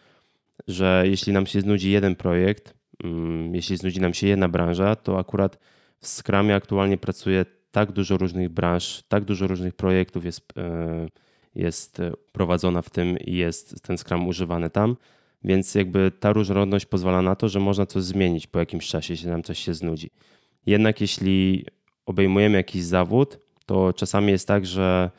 że 0.67 1.03
jeśli 1.05 1.33
nam 1.33 1.45
się 1.45 1.61
znudzi 1.61 1.91
jeden 1.91 2.15
projekt, 2.15 2.73
mm, 3.03 3.55
jeśli 3.55 3.77
znudzi 3.77 4.01
nam 4.01 4.13
się 4.13 4.27
jedna 4.27 4.49
branża, 4.49 4.95
to 4.95 5.19
akurat 5.19 5.59
w 5.99 6.07
Scrumie 6.07 6.55
aktualnie 6.55 6.97
pracuje 6.97 7.45
tak 7.71 7.91
dużo 7.91 8.17
różnych 8.17 8.49
branż, 8.49 9.03
tak 9.07 9.25
dużo 9.25 9.47
różnych 9.47 9.73
projektów 9.73 10.25
jest 10.25 10.57
e, 10.57 11.07
jest 11.55 11.99
e, 11.99 12.11
prowadzona 12.31 12.81
w 12.81 12.89
tym 12.89 13.19
i 13.19 13.35
jest 13.35 13.81
ten 13.83 13.97
Scrum 13.97 14.27
używany 14.27 14.69
tam. 14.69 14.97
Więc 15.43 15.75
jakby 15.75 16.11
ta 16.19 16.33
różnorodność 16.33 16.85
pozwala 16.85 17.21
na 17.21 17.35
to, 17.35 17.49
że 17.49 17.59
można 17.59 17.85
coś 17.85 18.03
zmienić 18.03 18.47
po 18.47 18.59
jakimś 18.59 18.87
czasie, 18.87 19.13
jeśli 19.13 19.29
nam 19.29 19.43
coś 19.43 19.59
się 19.59 19.73
znudzi. 19.73 20.09
Jednak 20.65 21.01
jeśli 21.01 21.65
obejmujemy 22.05 22.57
jakiś 22.57 22.83
zawód, 22.83 23.39
to 23.65 23.93
czasami 23.93 24.31
jest 24.31 24.47
tak, 24.47 24.65
że 24.65 25.11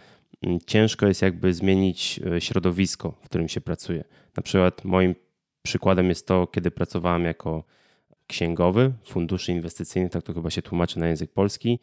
mm, 0.43 0.59
ciężko 0.66 1.07
jest 1.07 1.23
jakby 1.23 1.55
zmienić 1.55 2.21
e, 2.37 2.40
środowisko, 2.40 3.14
w 3.23 3.25
którym 3.25 3.49
się 3.49 3.61
pracuje. 3.61 4.05
Na 4.37 4.43
przykład 4.43 4.85
moim 4.85 5.14
przykładem 5.62 6.09
jest 6.09 6.26
to, 6.26 6.47
kiedy 6.47 6.71
pracowałem 6.71 7.25
jako 7.25 7.64
księgowy 8.26 8.93
funduszy 9.05 9.52
inwestycyjnych, 9.52 10.12
tak 10.12 10.23
to 10.23 10.35
chyba 10.35 10.50
się 10.50 10.62
tłumaczy 10.62 10.99
na 10.99 11.09
język 11.09 11.33
polski, 11.33 11.78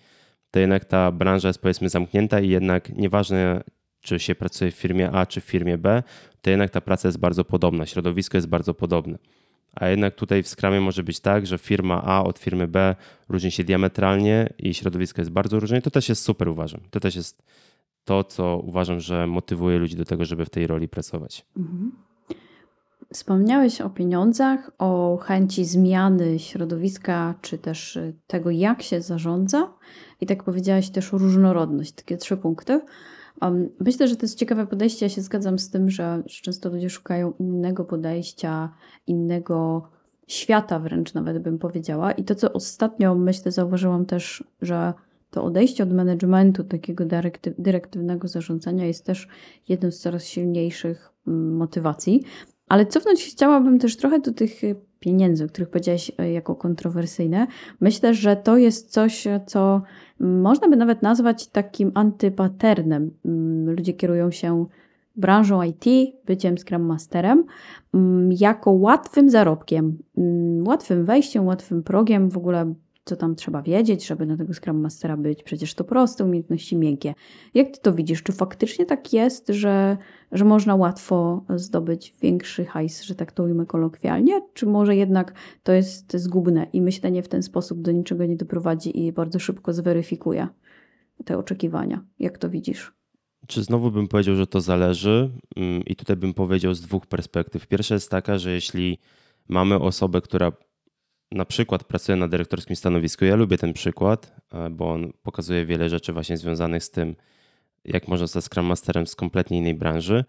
to 0.51 0.59
jednak 0.59 0.85
ta 0.85 1.11
branża 1.11 1.47
jest 1.47 1.61
powiedzmy 1.61 1.89
zamknięta 1.89 2.39
i 2.39 2.49
jednak 2.49 2.89
nieważne 2.89 3.63
czy 4.03 4.19
się 4.19 4.35
pracuje 4.35 4.71
w 4.71 4.75
firmie 4.75 5.11
A, 5.11 5.25
czy 5.25 5.41
w 5.41 5.43
firmie 5.43 5.77
B, 5.77 6.03
to 6.41 6.49
jednak 6.49 6.69
ta 6.69 6.81
praca 6.81 7.07
jest 7.07 7.19
bardzo 7.19 7.45
podobna, 7.45 7.85
środowisko 7.85 8.37
jest 8.37 8.47
bardzo 8.47 8.73
podobne. 8.73 9.17
A 9.75 9.87
jednak 9.87 10.15
tutaj 10.15 10.43
w 10.43 10.47
Scrumie 10.47 10.81
może 10.81 11.03
być 11.03 11.19
tak, 11.19 11.47
że 11.47 11.57
firma 11.57 12.03
A 12.03 12.23
od 12.23 12.39
firmy 12.39 12.67
B 12.67 12.95
różni 13.29 13.51
się 13.51 13.63
diametralnie 13.63 14.53
i 14.57 14.73
środowisko 14.73 15.21
jest 15.21 15.31
bardzo 15.31 15.59
różne. 15.59 15.77
I 15.77 15.81
to 15.81 15.91
też 15.91 16.09
jest 16.09 16.23
super, 16.23 16.47
uważam. 16.47 16.81
To 16.89 16.99
też 16.99 17.15
jest 17.15 17.43
to, 18.05 18.23
co 18.23 18.57
uważam, 18.57 18.99
że 18.99 19.27
motywuje 19.27 19.77
ludzi 19.77 19.95
do 19.95 20.05
tego, 20.05 20.25
żeby 20.25 20.45
w 20.45 20.49
tej 20.49 20.67
roli 20.67 20.87
pracować. 20.87 21.45
Mhm. 21.57 21.91
Wspomniałeś 23.13 23.81
o 23.81 23.89
pieniądzach, 23.89 24.71
o 24.77 25.17
chęci 25.17 25.65
zmiany 25.65 26.39
środowiska, 26.39 27.35
czy 27.41 27.57
też 27.57 27.99
tego, 28.27 28.51
jak 28.51 28.81
się 28.81 29.01
zarządza. 29.01 29.73
I 30.21 30.25
tak 30.25 30.43
powiedziałaś 30.43 30.89
też 30.89 31.13
o 31.13 31.17
różnorodność, 31.17 31.91
takie 31.91 32.17
trzy 32.17 32.37
punkty. 32.37 32.81
Myślę, 33.79 34.07
że 34.07 34.15
to 34.15 34.25
jest 34.25 34.37
ciekawe 34.37 34.67
podejście. 34.67 35.05
Ja 35.05 35.09
się 35.09 35.21
zgadzam 35.21 35.59
z 35.59 35.69
tym, 35.69 35.89
że 35.89 36.23
często 36.27 36.69
ludzie 36.69 36.89
szukają 36.89 37.33
innego 37.39 37.85
podejścia, 37.85 38.73
innego 39.07 39.89
świata, 40.27 40.79
wręcz 40.79 41.13
nawet 41.13 41.39
bym 41.39 41.59
powiedziała. 41.59 42.11
I 42.11 42.23
to, 42.23 42.35
co 42.35 42.53
ostatnio 42.53 43.15
myślę, 43.15 43.51
zauważyłam 43.51 44.05
też, 44.05 44.43
że 44.61 44.93
to 45.31 45.43
odejście 45.43 45.83
od 45.83 45.93
managementu, 45.93 46.63
takiego 46.63 47.05
dyrektywnego 47.57 48.27
zarządzania 48.27 48.85
jest 48.85 49.05
też 49.05 49.27
jedną 49.69 49.91
z 49.91 49.99
coraz 49.99 50.25
silniejszych 50.25 51.13
mm, 51.27 51.55
motywacji. 51.55 52.23
Ale 52.67 52.85
cofnąć 52.85 53.23
chciałabym 53.23 53.79
też 53.79 53.97
trochę 53.97 54.19
do 54.19 54.33
tych 54.33 54.61
pieniędzy, 55.03 55.45
o 55.45 55.47
których 55.47 55.69
powiedziałaś 55.69 56.11
e, 56.17 56.31
jako 56.31 56.55
kontrowersyjne. 56.55 57.47
Myślę, 57.79 58.13
że 58.13 58.35
to 58.35 58.57
jest 58.57 58.91
coś, 58.91 59.27
co 59.45 59.81
można 60.19 60.69
by 60.69 60.75
nawet 60.75 61.01
nazwać 61.01 61.47
takim 61.47 61.91
antypaternem. 61.93 63.11
Mm, 63.25 63.75
ludzie 63.75 63.93
kierują 63.93 64.31
się 64.31 64.65
branżą 65.15 65.63
IT, 65.63 65.85
byciem 66.25 66.57
Scrum 66.57 66.81
Masterem, 66.81 67.43
mm, 67.93 68.31
jako 68.31 68.71
łatwym 68.71 69.29
zarobkiem, 69.29 69.97
mm, 70.17 70.67
łatwym 70.67 71.05
wejściem, 71.05 71.45
łatwym 71.45 71.83
progiem, 71.83 72.29
w 72.29 72.37
ogóle 72.37 72.73
co 73.05 73.15
tam 73.15 73.35
trzeba 73.35 73.61
wiedzieć, 73.61 74.07
żeby 74.07 74.25
na 74.25 74.37
tego 74.37 74.53
Scrum 74.53 74.81
Mastera 74.81 75.17
być. 75.17 75.43
Przecież 75.43 75.73
to 75.73 75.83
proste, 75.83 76.25
umiejętności 76.25 76.75
miękkie. 76.75 77.13
Jak 77.53 77.67
ty 77.71 77.81
to 77.81 77.93
widzisz? 77.93 78.23
Czy 78.23 78.31
faktycznie 78.31 78.85
tak 78.85 79.13
jest, 79.13 79.47
że, 79.47 79.97
że 80.31 80.45
można 80.45 80.75
łatwo 80.75 81.45
zdobyć 81.55 82.15
większy 82.21 82.65
hajs, 82.65 83.01
że 83.01 83.15
tak 83.15 83.31
to 83.31 83.43
ujmę 83.43 83.65
kolokwialnie? 83.65 84.41
Czy 84.53 84.65
może 84.65 84.95
jednak 84.95 85.33
to 85.63 85.71
jest 85.71 86.17
zgubne 86.17 86.67
i 86.73 86.81
myślenie 86.81 87.23
w 87.23 87.27
ten 87.27 87.43
sposób 87.43 87.81
do 87.81 87.91
niczego 87.91 88.25
nie 88.25 88.35
doprowadzi 88.35 89.05
i 89.05 89.11
bardzo 89.11 89.39
szybko 89.39 89.73
zweryfikuje 89.73 90.47
te 91.25 91.37
oczekiwania? 91.37 92.05
Jak 92.19 92.37
to 92.37 92.49
widzisz? 92.49 92.93
Czy 93.47 93.63
znowu 93.63 93.91
bym 93.91 94.07
powiedział, 94.07 94.35
że 94.35 94.47
to 94.47 94.61
zależy 94.61 95.29
mm, 95.55 95.83
i 95.85 95.95
tutaj 95.95 96.15
bym 96.15 96.33
powiedział 96.33 96.73
z 96.73 96.81
dwóch 96.81 97.05
perspektyw. 97.07 97.67
Pierwsza 97.67 97.93
jest 97.93 98.11
taka, 98.11 98.37
że 98.37 98.51
jeśli 98.51 98.97
mamy 99.49 99.79
osobę, 99.79 100.21
która 100.21 100.51
na 101.33 101.45
przykład 101.45 101.83
pracuję 101.83 102.15
na 102.15 102.27
dyrektorskim 102.27 102.75
stanowisku. 102.75 103.25
Ja 103.25 103.35
lubię 103.35 103.57
ten 103.57 103.73
przykład, 103.73 104.35
e, 104.53 104.69
bo 104.69 104.91
on 104.91 105.13
pokazuje 105.23 105.65
wiele 105.65 105.89
rzeczy 105.89 106.13
właśnie 106.13 106.37
związanych 106.37 106.83
z 106.83 106.91
tym, 106.91 107.15
jak 107.85 108.07
można 108.07 108.27
zostać 108.27 108.43
Scrum 108.43 108.65
Masterem 108.65 109.07
z 109.07 109.15
kompletnie 109.15 109.57
innej 109.57 109.73
branży, 109.73 110.25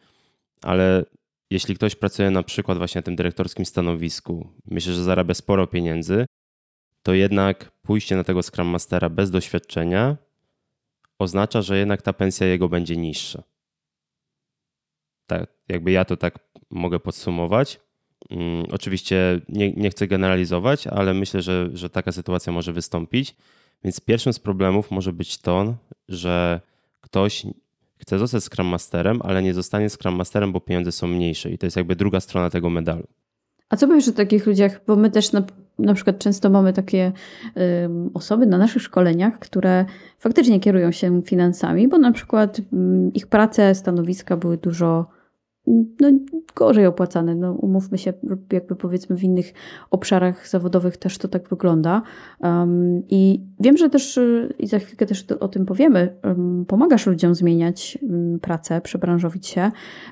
ale 0.62 1.04
jeśli 1.50 1.74
ktoś 1.74 1.94
pracuje 1.96 2.30
na 2.30 2.42
przykład 2.42 2.78
właśnie 2.78 2.98
na 2.98 3.02
tym 3.02 3.16
dyrektorskim 3.16 3.66
stanowisku, 3.66 4.48
myślę, 4.66 4.92
że 4.92 5.04
zarabia 5.04 5.34
sporo 5.34 5.66
pieniędzy, 5.66 6.26
to 7.02 7.14
jednak 7.14 7.70
pójście 7.82 8.16
na 8.16 8.24
tego 8.24 8.42
Scrum 8.42 8.68
Mastera 8.68 9.08
bez 9.08 9.30
doświadczenia 9.30 10.16
oznacza, 11.18 11.62
że 11.62 11.78
jednak 11.78 12.02
ta 12.02 12.12
pensja 12.12 12.46
jego 12.46 12.68
będzie 12.68 12.96
niższa. 12.96 13.42
Tak, 15.26 15.50
jakby 15.68 15.90
ja 15.90 16.04
to 16.04 16.16
tak 16.16 16.38
mogę 16.70 17.00
podsumować. 17.00 17.80
Mm, 18.30 18.66
oczywiście 18.72 19.40
nie, 19.48 19.72
nie 19.72 19.90
chcę 19.90 20.06
generalizować, 20.06 20.86
ale 20.86 21.14
myślę, 21.14 21.42
że, 21.42 21.70
że 21.74 21.90
taka 21.90 22.12
sytuacja 22.12 22.52
może 22.52 22.72
wystąpić. 22.72 23.36
Więc 23.84 24.00
pierwszym 24.00 24.32
z 24.32 24.38
problemów 24.38 24.90
może 24.90 25.12
być 25.12 25.38
to, 25.38 25.74
że 26.08 26.60
ktoś 27.00 27.46
chce 27.96 28.18
zostać 28.18 28.44
Scrum 28.44 28.66
Masterem, 28.66 29.20
ale 29.22 29.42
nie 29.42 29.54
zostanie 29.54 29.90
Scrum 29.90 30.14
Masterem, 30.14 30.52
bo 30.52 30.60
pieniądze 30.60 30.92
są 30.92 31.06
mniejsze 31.06 31.50
i 31.50 31.58
to 31.58 31.66
jest 31.66 31.76
jakby 31.76 31.96
druga 31.96 32.20
strona 32.20 32.50
tego 32.50 32.70
medalu. 32.70 33.06
A 33.68 33.76
co 33.76 33.88
powiesz 33.88 34.08
o 34.08 34.12
takich 34.12 34.46
ludziach? 34.46 34.80
Bo 34.86 34.96
my 34.96 35.10
też 35.10 35.32
na, 35.32 35.42
na 35.78 35.94
przykład 35.94 36.18
często 36.18 36.50
mamy 36.50 36.72
takie 36.72 37.12
y, 37.56 37.60
osoby 38.14 38.46
na 38.46 38.58
naszych 38.58 38.82
szkoleniach, 38.82 39.38
które 39.38 39.84
faktycznie 40.18 40.60
kierują 40.60 40.92
się 40.92 41.22
finansami, 41.22 41.88
bo 41.88 41.98
na 41.98 42.12
przykład 42.12 42.58
y, 42.58 42.62
ich 43.14 43.26
prace, 43.26 43.74
stanowiska 43.74 44.36
były 44.36 44.56
dużo 44.56 45.06
no, 45.66 46.10
gorzej 46.54 46.86
opłacane. 46.86 47.34
No, 47.34 47.52
umówmy 47.52 47.98
się, 47.98 48.12
jakby 48.52 48.76
powiedzmy 48.76 49.16
w 49.16 49.24
innych 49.24 49.52
obszarach 49.90 50.48
zawodowych 50.48 50.96
też 50.96 51.18
to 51.18 51.28
tak 51.28 51.48
wygląda. 51.48 52.02
Um, 52.40 53.02
I 53.08 53.40
wiem, 53.60 53.76
że 53.76 53.90
też, 53.90 54.16
y, 54.16 54.54
i 54.58 54.66
za 54.66 54.78
chwilkę 54.78 55.06
też 55.06 55.24
o 55.40 55.48
tym 55.48 55.66
powiemy, 55.66 56.16
um, 56.24 56.64
pomagasz 56.68 57.06
ludziom 57.06 57.34
zmieniać 57.34 57.98
um, 58.02 58.38
pracę, 58.40 58.80
przebranżowić 58.80 59.46
się 59.46 59.70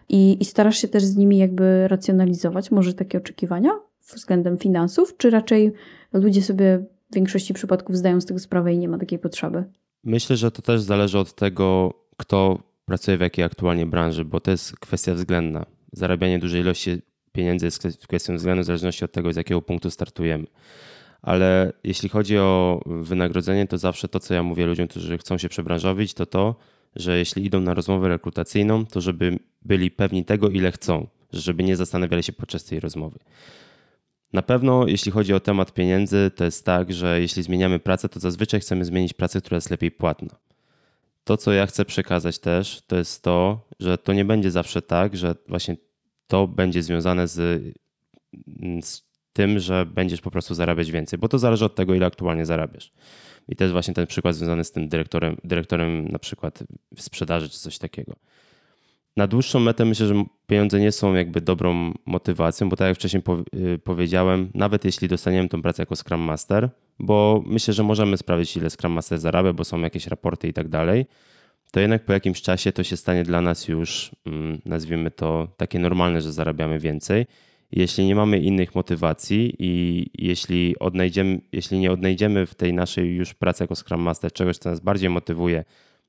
i, 0.09 0.37
i 0.41 0.45
starasz 0.45 0.79
się 0.79 0.89
też 0.89 1.05
z 1.05 1.17
nimi 1.17 1.39
jakby 1.39 1.89
racjonalizować 1.89 2.71
może 2.71 2.95
takie 2.95 3.19
oczekiwania 3.19 3.71
względem 4.15 4.59
finansów, 4.59 5.17
czy 5.17 5.31
raczej 5.31 5.73
ludzie 6.13 6.43
sobie 6.43 6.85
w 7.11 7.15
większości 7.15 7.55
przypadków 7.55 7.97
zdają 7.97 8.21
z 8.21 8.27
tego 8.27 8.41
sprawę 8.41 8.75
i 8.75 8.79
nie 8.79 8.89
ma 8.89 8.99
takiej 8.99 9.19
potrzeby? 9.19 9.65
Myślę, 10.05 10.37
że 10.37 10.51
to 10.51 10.63
też 10.63 10.81
zależy 10.81 11.19
od 11.19 11.35
tego, 11.35 11.95
kto 12.17 12.59
pracuję 12.85 13.17
w 13.17 13.21
jakiej 13.21 13.45
aktualnie 13.45 13.87
branży, 13.87 14.25
bo 14.25 14.41
to 14.41 14.51
jest 14.51 14.77
kwestia 14.77 15.15
względna. 15.15 15.67
Zarabianie 15.93 16.39
dużej 16.39 16.61
ilości 16.61 17.03
pieniędzy 17.33 17.67
jest 17.67 17.89
kwestią 18.09 18.37
względu 18.37 18.63
w 18.63 18.67
zależności 18.67 19.05
od 19.05 19.13
tego, 19.13 19.33
z 19.33 19.37
jakiego 19.37 19.63
punktu 19.63 19.91
startujemy. 19.91 20.47
Ale 21.23 21.73
jeśli 21.85 22.09
chodzi 22.09 22.39
o 22.39 22.81
wynagrodzenie, 22.87 23.67
to 23.67 23.79
zawsze 23.79 24.09
to, 24.09 24.21
co 24.21 24.35
ja 24.35 24.43
mówię 24.43 24.67
ludziom, 24.67 24.89
którzy 24.89 25.19
chcą 25.19 25.39
się 25.39 25.49
przebranżowić, 25.49 26.15
to 26.15 26.27
to, 26.27 26.57
że 26.97 27.19
jeśli 27.19 27.45
idą 27.47 27.61
na 27.61 27.75
rozmowę 27.75 28.09
rekrutacyjną, 28.09 28.87
to 28.87 29.01
żeby 29.01 29.39
byli 29.63 29.91
pewni 29.91 30.25
tego, 30.25 30.49
ile 30.49 30.73
chcą, 30.73 31.07
żeby 31.33 31.63
nie 31.63 31.77
zastanawiali 31.77 32.23
się 32.23 32.33
podczas 32.33 32.65
tej 32.65 32.81
rozmowy. 32.81 33.19
Na 34.33 34.43
pewno, 34.43 34.87
jeśli 34.87 35.13
chodzi 35.13 35.35
o 35.35 35.41
temat 35.41 35.73
pieniędzy, 35.73 36.31
to 36.37 36.45
jest 36.45 36.65
tak, 36.65 36.93
że 36.93 37.21
jeśli 37.21 37.43
zmieniamy 37.43 37.79
pracę, 37.79 38.09
to 38.09 38.21
zazwyczaj 38.21 38.61
chcemy 38.61 38.85
zmienić 38.85 39.13
pracę, 39.13 39.41
która 39.41 39.57
jest 39.57 39.71
lepiej 39.71 39.91
płatna 39.91 40.37
to, 41.25 41.37
co 41.37 41.53
ja 41.53 41.67
chcę 41.67 41.85
przekazać 41.85 42.39
też, 42.39 42.83
to 42.87 42.97
jest 42.97 43.23
to, 43.23 43.69
że 43.81 43.99
to 43.99 44.13
nie 44.13 44.25
będzie 44.25 44.51
zawsze 44.51 44.83
tak, 44.83 45.17
że 45.17 45.35
właśnie 45.49 45.77
to 46.27 46.49
będzie 46.49 46.83
związane 46.83 47.29
z, 47.29 47.63
z 48.83 49.03
tym, 49.33 49.59
że 49.59 49.87
będziesz 49.87 50.21
po 50.21 50.31
prostu 50.31 50.55
zarabiać 50.55 50.91
więcej, 50.91 51.19
bo 51.19 51.29
to 51.29 51.39
zależy 51.39 51.65
od 51.65 51.75
tego, 51.75 51.95
ile 51.95 52.07
aktualnie 52.07 52.47
zarabiasz. 52.47 52.93
I 53.49 53.55
jest 53.61 53.73
właśnie 53.73 53.95
ten 53.95 54.07
przykład 54.07 54.37
związany 54.37 54.65
z 54.65 54.73
tym 54.73 54.89
dyrektorem, 54.89 55.37
dyrektorem 55.45 56.09
na 56.09 56.19
przykład 56.19 56.63
sprzedaży 56.99 57.49
czy 57.49 57.59
coś 57.59 57.79
takiego. 57.79 58.17
Na 59.17 59.27
dłuższą 59.27 59.61
metę 59.61 59.85
myślę, 59.85 60.07
że 60.07 60.25
pieniądze 60.47 60.81
nie 60.81 60.93
są 60.93 61.15
jakby 61.15 61.41
dobrą 61.41 61.95
motywacją, 62.07 62.69
bo 62.69 62.77
tak 62.77 62.89
jak 62.89 62.97
wcześniej 62.97 63.23
y, 63.55 63.79
powiedziałem, 63.79 64.51
nawet 64.55 64.85
jeśli 64.85 65.09
dostaniemy 65.09 65.49
tą 65.49 65.63
pracę 65.63 65.83
jako 65.83 65.97
Scrum 65.97 66.21
Master, 66.21 66.71
bo 67.03 67.43
myślę, 67.47 67.75
że 67.75 67.83
możemy 67.83 68.17
sprawdzić, 68.17 68.57
ile 68.57 68.71
Scrum 68.71 68.93
Master 68.93 69.19
zarabia, 69.19 69.53
bo 69.53 69.65
są 69.65 69.81
jakieś 69.81 70.07
raporty 70.07 70.49
i 70.49 70.53
tak 70.53 70.69
dalej, 70.69 71.07
to 71.73 71.81
jednak 71.81 72.05
po 72.05 72.13
jakimś 72.13 72.43
czasie 72.43 72.73
to 72.73 72.85
się 72.85 72.97
stanie 72.97 73.25
dla 73.25 73.41
nas 73.41 73.69
już, 73.69 74.11
mm, 74.27 74.61
nazwijmy 74.65 75.11
to, 75.11 75.49
takie 75.57 75.79
normalne, 75.79 76.23
że 76.23 76.33
zarabiamy 76.33 76.79
więcej. 76.79 77.27
Jeśli 77.73 78.07
nie 78.07 78.15
mamy 78.15 78.39
innych 78.39 78.75
motywacji 78.75 79.55
i 79.59 80.07
jeśli, 80.15 80.79
odnajdziemy, 80.79 81.41
jeśli 81.53 81.79
nie 81.79 81.93
odnajdziemy 81.93 82.47
w 82.47 82.55
tej 82.55 82.73
naszej 82.75 83.15
już 83.15 83.35
pracy 83.35 83.65
jako 83.65 83.75
Scrum 83.77 84.01
Master 84.01 84.33
czegoś, 84.33 84.59
co 84.59 84.71
nas 84.71 84.81
bardziej 84.81 85.11
motywuje, 85.11 85.65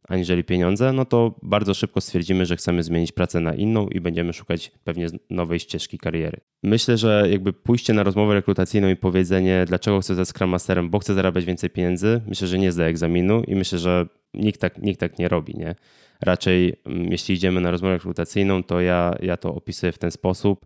aniżeli 0.07 0.43
pieniądze, 0.43 0.93
no 0.93 1.05
to 1.05 1.35
bardzo 1.41 1.73
szybko 1.73 2.01
stwierdzimy, 2.01 2.45
że 2.45 2.55
chcemy 2.55 2.83
zmienić 2.83 3.11
pracę 3.11 3.39
na 3.39 3.53
inną 3.55 3.87
i 3.87 3.99
będziemy 3.99 4.33
szukać 4.33 4.71
pewnie 4.83 5.07
nowej 5.29 5.59
ścieżki 5.59 5.97
kariery. 5.97 6.39
Myślę, 6.63 6.97
że 6.97 7.27
jakby 7.29 7.53
pójście 7.53 7.93
na 7.93 8.03
rozmowę 8.03 8.33
rekrutacyjną 8.33 8.89
i 8.89 8.95
powiedzenie, 8.95 9.65
dlaczego 9.67 9.99
chcę 9.99 10.15
ze 10.15 10.25
Scrum 10.25 10.49
Masterem, 10.49 10.89
bo 10.89 10.99
chcę 10.99 11.13
zarabiać 11.13 11.45
więcej 11.45 11.69
pieniędzy, 11.69 12.21
myślę, 12.27 12.47
że 12.47 12.59
nie 12.59 12.71
zda 12.71 12.83
egzaminu 12.83 13.43
i 13.43 13.55
myślę, 13.55 13.79
że 13.79 14.05
nikt 14.33 14.61
tak, 14.61 14.77
nikt 14.77 14.99
tak 14.99 15.19
nie 15.19 15.27
robi, 15.27 15.55
nie? 15.57 15.75
Raczej 16.21 16.73
mm, 16.85 17.11
jeśli 17.11 17.35
idziemy 17.35 17.61
na 17.61 17.71
rozmowę 17.71 17.93
rekrutacyjną, 17.93 18.63
to 18.63 18.81
ja, 18.81 19.15
ja 19.21 19.37
to 19.37 19.55
opisuję 19.55 19.91
w 19.91 19.97
ten 19.97 20.11
sposób, 20.11 20.65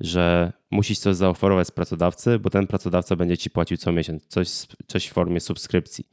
że 0.00 0.52
musisz 0.70 0.98
coś 0.98 1.16
zaoferować 1.16 1.70
pracodawcy, 1.70 2.38
bo 2.38 2.50
ten 2.50 2.66
pracodawca 2.66 3.16
będzie 3.16 3.36
ci 3.36 3.50
płacił 3.50 3.76
co 3.76 3.92
miesiąc, 3.92 4.26
coś, 4.26 4.48
coś 4.86 5.06
w 5.06 5.12
formie 5.12 5.40
subskrypcji 5.40 6.04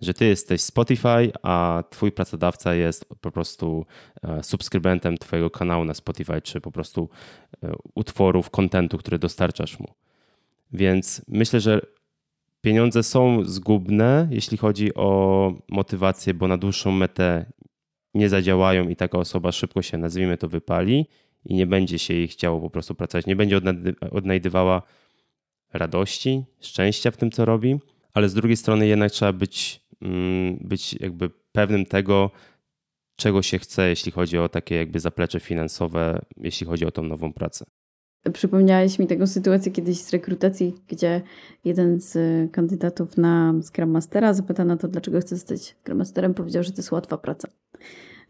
że 0.00 0.14
ty 0.14 0.24
jesteś 0.24 0.60
Spotify, 0.60 1.32
a 1.42 1.84
twój 1.90 2.12
pracodawca 2.12 2.74
jest 2.74 3.04
po 3.20 3.30
prostu 3.30 3.86
e, 4.22 4.42
subskrybentem 4.42 5.18
twojego 5.18 5.50
kanału 5.50 5.84
na 5.84 5.94
Spotify, 5.94 6.42
czy 6.42 6.60
po 6.60 6.72
prostu 6.72 7.08
e, 7.62 7.72
utworów, 7.94 8.50
kontentu, 8.50 8.98
który 8.98 9.18
dostarczasz 9.18 9.78
mu. 9.78 9.86
Więc 10.72 11.22
myślę, 11.28 11.60
że 11.60 11.80
pieniądze 12.60 13.02
są 13.02 13.44
zgubne, 13.44 14.28
jeśli 14.30 14.56
chodzi 14.56 14.94
o 14.94 15.52
motywację, 15.68 16.34
bo 16.34 16.48
na 16.48 16.56
dłuższą 16.56 16.90
metę 16.92 17.52
nie 18.14 18.28
zadziałają 18.28 18.88
i 18.88 18.96
taka 18.96 19.18
osoba 19.18 19.52
szybko 19.52 19.82
się, 19.82 19.98
nazwijmy 19.98 20.38
to, 20.38 20.48
wypali 20.48 21.06
i 21.44 21.54
nie 21.54 21.66
będzie 21.66 21.98
się 21.98 22.14
jej 22.14 22.28
chciało 22.28 22.60
po 22.60 22.70
prostu 22.70 22.94
pracować, 22.94 23.26
nie 23.26 23.36
będzie 23.36 23.60
odnajdywała 24.10 24.82
radości, 25.72 26.44
szczęścia 26.60 27.10
w 27.10 27.16
tym, 27.16 27.30
co 27.30 27.44
robi, 27.44 27.78
ale 28.14 28.28
z 28.28 28.34
drugiej 28.34 28.56
strony 28.56 28.86
jednak 28.86 29.12
trzeba 29.12 29.32
być 29.32 29.80
być 30.60 31.00
jakby 31.00 31.30
pewnym 31.52 31.86
tego, 31.86 32.30
czego 33.16 33.42
się 33.42 33.58
chce, 33.58 33.88
jeśli 33.88 34.12
chodzi 34.12 34.38
o 34.38 34.48
takie 34.48 34.74
jakby 34.74 35.00
zaplecze 35.00 35.40
finansowe, 35.40 36.24
jeśli 36.36 36.66
chodzi 36.66 36.86
o 36.86 36.90
tą 36.90 37.02
nową 37.02 37.32
pracę. 37.32 37.64
Przypomniałeś 38.32 38.98
mi 38.98 39.06
taką 39.06 39.26
sytuację 39.26 39.72
kiedyś 39.72 40.00
z 40.00 40.10
rekrutacji, 40.10 40.74
gdzie 40.88 41.22
jeden 41.64 42.00
z 42.00 42.16
kandydatów 42.52 43.16
na 43.16 43.54
Scrum 43.62 43.90
Mastera 43.90 44.34
zapytano 44.34 44.76
to, 44.76 44.88
dlaczego 44.88 45.20
chce 45.20 45.36
zostać 45.36 45.76
Scrum 45.82 45.98
Masterem, 45.98 46.34
powiedział, 46.34 46.62
że 46.62 46.70
to 46.70 46.76
jest 46.76 46.92
łatwa 46.92 47.18
praca. 47.18 47.48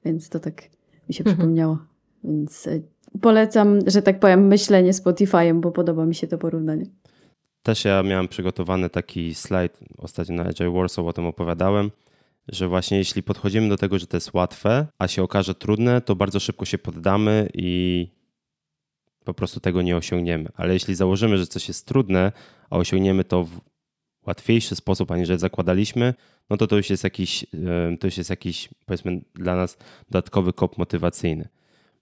Więc 0.05 0.29
to 0.29 0.41
tak 0.41 0.63
mi 1.09 1.15
się 1.15 1.25
mhm. 1.25 1.37
przypomniało. 1.37 1.79
Więc 2.25 2.67
e, 2.67 2.81
polecam, 3.21 3.79
że 3.87 4.03
tak 4.03 4.21
powiem, 4.21 4.47
myślenie 4.47 4.93
Spotify'em, 4.93 5.61
bo 5.61 5.73
podoba 5.73 6.07
mi 6.07 6.15
się 6.15 6.27
to 6.27 6.39
porównanie. 6.39 6.87
Też 7.64 7.85
ja 7.85 8.03
miałem 8.03 8.29
przygotowany 8.29 8.90
taki 8.90 9.35
slajd 9.35 9.79
ostatnio 9.98 10.35
na 10.35 10.44
Agile 10.44 10.70
Warsaw, 10.70 11.07
o 11.07 11.12
tym 11.12 11.27
opowiadałem, 11.27 11.90
że 12.48 12.68
właśnie 12.68 12.98
jeśli 12.98 13.22
podchodzimy 13.22 13.68
do 13.68 13.77
tego, 13.77 13.98
że 13.98 14.07
to 14.07 14.16
jest 14.16 14.35
łatwe, 14.35 14.87
a 14.98 15.09
się 15.09 15.22
okaże 15.22 15.55
trudne, 15.55 16.00
to 16.00 16.16
bardzo 16.16 16.40
szybko 16.40 16.64
się 16.64 16.79
poddamy 16.79 17.48
i 17.55 18.09
po 19.24 19.35
prostu 19.35 19.61
tego 19.61 19.83
nie 19.83 19.96
osiągniemy. 19.96 20.48
Ale 20.57 20.72
jeśli 20.72 20.94
założymy, 20.94 21.38
że 21.38 21.46
coś 21.46 21.68
jest 21.68 21.87
trudne, 21.87 22.33
a 22.70 22.77
osiągniemy 22.77 23.24
to 23.24 23.44
w 23.44 23.61
łatwiejszy 24.27 24.77
sposób, 24.77 25.11
aniżeli 25.11 25.38
zakładaliśmy, 25.38 26.14
no 26.50 26.57
to 26.57 26.66
to 26.66 26.77
już 26.77 26.90
jest 26.90 27.05
jakiś, 27.05 27.46
to 28.00 28.07
już 28.07 28.18
jest 28.18 28.31
jakiś 28.31 28.68
powiedzmy 28.87 29.20
dla 29.35 29.57
nas 29.57 29.79
dodatkowy 30.11 30.53
kop 30.53 30.79
motywacyjny. 30.79 31.48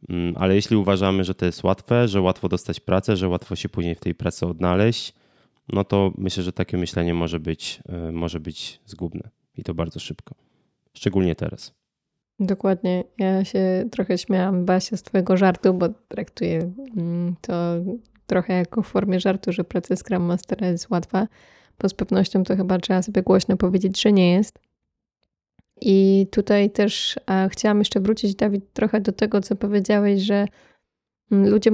Mm, 0.08 0.34
ale 0.36 0.54
jeśli 0.54 0.76
uważamy, 0.76 1.24
że 1.24 1.34
to 1.34 1.46
jest 1.46 1.64
łatwe, 1.64 2.08
że 2.08 2.20
łatwo 2.20 2.48
dostać 2.48 2.80
pracę, 2.80 3.16
że 3.16 3.28
łatwo 3.28 3.56
się 3.56 3.68
później 3.68 3.94
w 3.94 4.00
tej 4.00 4.14
pracy 4.14 4.46
odnaleźć, 4.46 5.21
no 5.72 5.84
to 5.84 6.12
myślę, 6.18 6.42
że 6.42 6.52
takie 6.52 6.76
myślenie 6.76 7.14
może 7.14 7.40
być, 7.40 7.82
e, 7.88 8.12
może 8.12 8.40
być 8.40 8.80
zgubne 8.86 9.30
i 9.56 9.62
to 9.62 9.74
bardzo 9.74 10.00
szybko. 10.00 10.34
Szczególnie 10.94 11.34
teraz. 11.34 11.74
Dokładnie. 12.40 13.04
Ja 13.18 13.44
się 13.44 13.84
trochę 13.90 14.18
śmiałam, 14.18 14.64
Basia, 14.64 14.96
z 14.96 15.02
twojego 15.02 15.36
żartu, 15.36 15.74
bo 15.74 15.88
traktuję 16.08 16.72
mm, 16.96 17.34
to 17.40 17.54
trochę 18.26 18.54
jako 18.54 18.82
w 18.82 18.86
formie 18.86 19.20
żartu, 19.20 19.52
że 19.52 19.64
praca 19.64 19.96
Scrum 19.96 20.22
Mastera 20.22 20.66
jest 20.66 20.90
łatwa, 20.90 21.28
bo 21.78 21.88
z 21.88 21.94
pewnością 21.94 22.44
to 22.44 22.56
chyba 22.56 22.78
trzeba 22.78 23.02
sobie 23.02 23.22
głośno 23.22 23.56
powiedzieć, 23.56 24.02
że 24.02 24.12
nie 24.12 24.32
jest. 24.32 24.58
I 25.80 26.26
tutaj 26.30 26.70
też 26.70 27.18
chciałam 27.48 27.78
jeszcze 27.78 28.00
wrócić, 28.00 28.34
Dawid, 28.34 28.72
trochę 28.72 29.00
do 29.00 29.12
tego, 29.12 29.40
co 29.40 29.56
powiedziałeś, 29.56 30.22
że 30.22 30.46
Ludzie, 31.30 31.70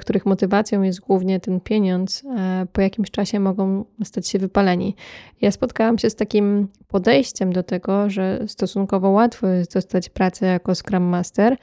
których 0.00 0.26
motywacją 0.26 0.82
jest 0.82 1.00
głównie 1.00 1.40
ten 1.40 1.60
pieniądz, 1.60 2.24
e, 2.36 2.66
po 2.72 2.80
jakimś 2.80 3.10
czasie 3.10 3.40
mogą 3.40 3.84
stać 4.04 4.28
się 4.28 4.38
wypaleni. 4.38 4.94
Ja 5.40 5.50
spotkałam 5.50 5.98
się 5.98 6.10
z 6.10 6.14
takim 6.14 6.68
podejściem 6.88 7.52
do 7.52 7.62
tego, 7.62 8.10
że 8.10 8.44
stosunkowo 8.46 9.10
łatwo 9.10 9.46
jest 9.46 9.74
dostać 9.74 10.08
pracę 10.08 10.46
jako 10.46 10.74
Scrum 10.74 11.02
Master, 11.02 11.56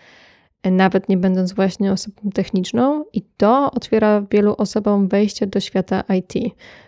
e, 0.63 0.71
nawet 0.71 1.09
nie 1.09 1.17
będąc 1.17 1.53
właśnie 1.53 1.91
osobą 1.91 2.29
techniczną, 2.33 3.05
i 3.13 3.21
to 3.37 3.71
otwiera 3.71 4.21
wielu 4.31 4.55
osobom 4.57 5.07
wejście 5.07 5.47
do 5.47 5.59
świata 5.59 6.03
IT. 6.17 6.33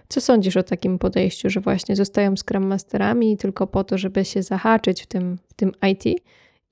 Co 0.08 0.22
sądzisz 0.22 0.58
o 0.58 0.64
takim 0.64 1.00
podejściu, 1.00 1.50
że 1.50 1.60
właśnie 1.60 1.96
zostają 1.96 2.34
Scrum 2.36 2.68
Masterami 2.68 3.38
tylko 3.38 3.68
po 3.68 3.84
to, 3.84 3.98
żeby 3.98 4.26
się 4.26 4.44
zahaczyć 4.44 5.04
w 5.04 5.08
tym, 5.08 5.38
w 5.50 5.54
tym 5.54 5.72
IT 5.92 6.06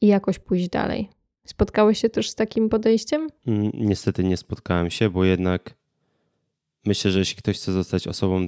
i 0.02 0.08
jakoś 0.08 0.40
pójść 0.40 0.70
dalej? 0.70 1.10
Spotkałeś 1.46 2.02
się 2.02 2.10
też 2.10 2.30
z 2.30 2.36
takim 2.36 2.70
podejściem? 2.70 3.30
Mm, 3.48 3.72
niestety 3.74 4.24
nie 4.24 4.38
spotkałem 4.38 4.92
się, 4.92 5.10
bo 5.10 5.26
jednak 5.26 5.76
myślę, 6.86 7.12
że 7.12 7.20
jeśli 7.20 7.38
ktoś 7.38 7.58
chce 7.58 7.72
zostać 7.72 8.08
osobą 8.08 8.48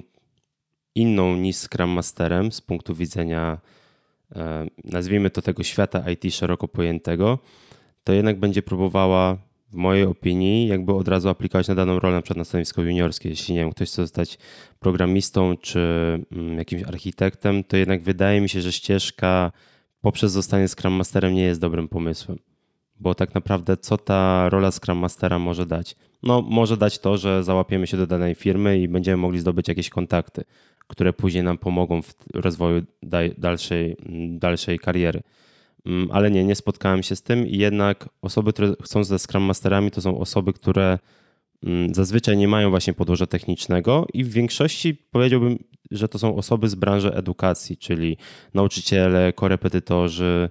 inną 0.94 1.36
niż 1.36 1.56
Scrum 1.56 1.90
Masterem 1.90 2.52
z 2.52 2.60
punktu 2.60 2.94
widzenia 2.94 3.58
e, 4.36 4.66
nazwijmy 4.84 5.30
to 5.30 5.42
tego 5.42 5.62
świata 5.62 6.10
IT 6.10 6.34
szeroko 6.34 6.68
pojętego, 6.68 7.38
to 8.04 8.12
jednak 8.12 8.38
będzie 8.38 8.62
próbowała 8.62 9.38
w 9.70 9.74
mojej 9.74 10.04
opinii, 10.04 10.68
jakby 10.68 10.94
od 10.94 11.08
razu 11.08 11.28
aplikować 11.28 11.68
na 11.68 11.74
daną 11.74 11.98
rolę, 11.98 12.14
na 12.14 12.22
przykład 12.22 12.38
na 12.38 12.44
stanowisko 12.44 12.82
juniorskie. 12.82 13.28
Jeśli 13.28 13.54
nie 13.54 13.60
wiem, 13.60 13.70
ktoś 13.70 13.88
chce 13.88 14.02
zostać 14.02 14.38
programistą 14.78 15.56
czy 15.56 15.80
mm, 16.32 16.58
jakimś 16.58 16.82
architektem, 16.82 17.64
to 17.64 17.76
jednak 17.76 18.02
wydaje 18.02 18.40
mi 18.40 18.48
się, 18.48 18.60
że 18.60 18.72
ścieżka 18.72 19.52
poprzez 20.00 20.32
zostanie 20.32 20.68
Scrum 20.68 20.92
Masterem 20.92 21.34
nie 21.34 21.42
jest 21.42 21.60
dobrym 21.60 21.88
pomysłem. 21.88 22.38
Bo 23.00 23.14
tak 23.14 23.34
naprawdę, 23.34 23.76
co 23.76 23.98
ta 23.98 24.48
rola 24.48 24.70
Scrum 24.70 24.98
Mastera 24.98 25.38
może 25.38 25.66
dać? 25.66 25.96
No, 26.22 26.42
może 26.42 26.76
dać 26.76 26.98
to, 26.98 27.16
że 27.16 27.44
załapiemy 27.44 27.86
się 27.86 27.96
do 27.96 28.06
danej 28.06 28.34
firmy 28.34 28.78
i 28.78 28.88
będziemy 28.88 29.16
mogli 29.16 29.38
zdobyć 29.40 29.68
jakieś 29.68 29.90
kontakty, 29.90 30.44
które 30.86 31.12
później 31.12 31.44
nam 31.44 31.58
pomogą 31.58 32.02
w 32.02 32.14
rozwoju 32.34 32.82
dalszej, 33.38 33.96
dalszej 34.28 34.78
kariery. 34.78 35.22
Mm, 35.86 36.08
ale 36.12 36.30
nie, 36.30 36.44
nie 36.44 36.54
spotkałem 36.54 37.02
się 37.02 37.16
z 37.16 37.22
tym 37.22 37.46
i 37.46 37.58
jednak 37.58 38.08
osoby, 38.22 38.52
które 38.52 38.74
chcą 38.82 39.04
ze 39.04 39.18
Scrum 39.18 39.42
Masterami, 39.42 39.90
to 39.90 40.00
są 40.00 40.18
osoby, 40.18 40.52
które 40.52 40.98
mm, 41.64 41.94
zazwyczaj 41.94 42.36
nie 42.36 42.48
mają 42.48 42.70
właśnie 42.70 42.92
podłoża 42.92 43.26
technicznego 43.26 44.06
i 44.14 44.24
w 44.24 44.28
większości 44.28 44.94
powiedziałbym, 44.94 45.58
że 45.90 46.08
to 46.08 46.18
są 46.18 46.36
osoby 46.36 46.68
z 46.68 46.74
branży 46.74 47.14
edukacji, 47.14 47.76
czyli 47.76 48.16
nauczyciele, 48.54 49.32
korepetytorzy, 49.32 50.48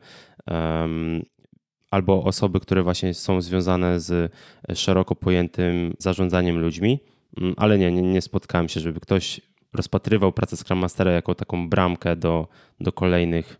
albo 1.92 2.24
osoby, 2.24 2.60
które 2.60 2.84
właśnie 2.84 3.14
są 3.14 3.42
związane 3.42 4.00
z 4.00 4.32
szeroko 4.74 5.16
pojętym 5.16 5.94
zarządzaniem 6.00 6.60
ludźmi, 6.60 7.00
mm, 7.38 7.54
ale 7.58 7.78
nie, 7.78 7.92
nie, 7.92 8.02
nie 8.02 8.22
spotkałem 8.22 8.70
się, 8.70 8.80
żeby 8.80 9.00
ktoś 9.00 9.42
rozpatrywał 9.74 10.32
pracę 10.32 10.58
Scrum 10.58 10.80
Mastera 10.80 11.12
jako 11.12 11.36
taką 11.36 11.70
bramkę 11.70 12.16
do, 12.16 12.48
do, 12.80 12.92
kolejnych, 12.92 13.60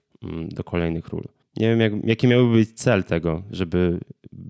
do 0.50 0.64
kolejnych 0.64 1.08
ról. 1.08 1.24
Nie 1.58 1.68
wiem, 1.70 1.80
jak, 1.80 1.94
jaki 2.04 2.28
miałby 2.28 2.54
być 2.54 2.74
cel 2.74 3.04
tego, 3.04 3.44
żeby 3.52 4.00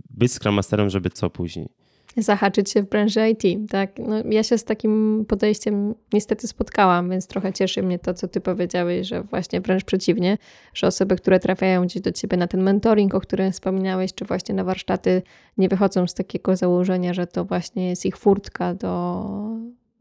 być 0.09 0.33
Scrum 0.33 0.55
Masterem, 0.55 0.89
żeby 0.89 1.09
co 1.09 1.29
później? 1.29 1.69
Zahaczyć 2.17 2.71
się 2.71 2.84
w 2.84 2.89
branży 2.89 3.30
IT, 3.30 3.69
tak? 3.69 3.91
No, 3.99 4.15
ja 4.30 4.43
się 4.43 4.58
z 4.58 4.63
takim 4.63 5.25
podejściem 5.27 5.95
niestety 6.13 6.47
spotkałam, 6.47 7.10
więc 7.10 7.27
trochę 7.27 7.53
cieszy 7.53 7.84
mnie 7.84 7.99
to, 7.99 8.13
co 8.13 8.27
ty 8.27 8.41
powiedziałeś, 8.41 9.08
że 9.08 9.23
właśnie 9.23 9.62
wręcz 9.62 9.84
przeciwnie, 9.84 10.38
że 10.73 10.88
osoby, 10.88 11.15
które 11.15 11.39
trafiają 11.39 11.84
gdzieś 11.84 12.01
do 12.01 12.12
ciebie 12.12 12.38
na 12.38 12.47
ten 12.47 12.63
mentoring, 12.63 13.15
o 13.15 13.19
którym 13.19 13.51
wspominałeś, 13.51 14.13
czy 14.13 14.25
właśnie 14.25 14.56
na 14.56 14.63
warsztaty, 14.63 15.21
nie 15.58 15.69
wychodzą 15.69 16.08
z 16.08 16.13
takiego 16.13 16.56
założenia, 16.56 17.13
że 17.13 17.27
to 17.27 17.45
właśnie 17.45 17.89
jest 17.89 18.06
ich 18.06 18.17
furtka 18.17 18.73
do, 18.73 19.25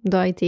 do 0.04 0.24
IT. 0.24 0.40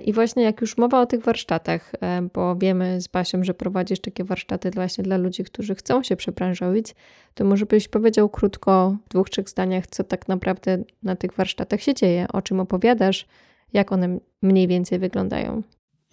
I 0.00 0.12
właśnie 0.12 0.42
jak 0.42 0.60
już 0.60 0.76
mowa 0.76 1.00
o 1.00 1.06
tych 1.06 1.24
warsztatach, 1.24 1.92
e, 2.00 2.28
bo 2.34 2.56
wiemy 2.56 3.00
z 3.00 3.08
Basią, 3.08 3.44
że 3.44 3.54
prowadzisz 3.54 4.00
takie 4.00 4.24
warsztaty 4.24 4.70
właśnie 4.70 5.04
dla 5.04 5.16
ludzi, 5.16 5.44
którzy 5.44 5.74
chcą 5.74 6.02
się 6.02 6.16
przebranżowić, 6.16 6.94
to 7.34 7.44
może 7.44 7.66
byś 7.66 7.88
powiedział 7.88 8.28
krótko, 8.28 8.96
w 9.06 9.08
dwóch, 9.08 9.30
trzech 9.30 9.48
zdaniach, 9.48 9.86
co 9.86 10.04
tak 10.04 10.28
naprawdę 10.28 10.84
na 11.02 11.16
tych 11.16 11.34
warsztatach 11.34 11.82
się 11.82 11.94
dzieje, 11.94 12.26
o 12.32 12.42
czym 12.42 12.60
opowiadasz, 12.60 13.26
jak 13.72 13.92
one 13.92 14.18
mniej 14.42 14.68
więcej 14.68 14.98
wyglądają. 14.98 15.62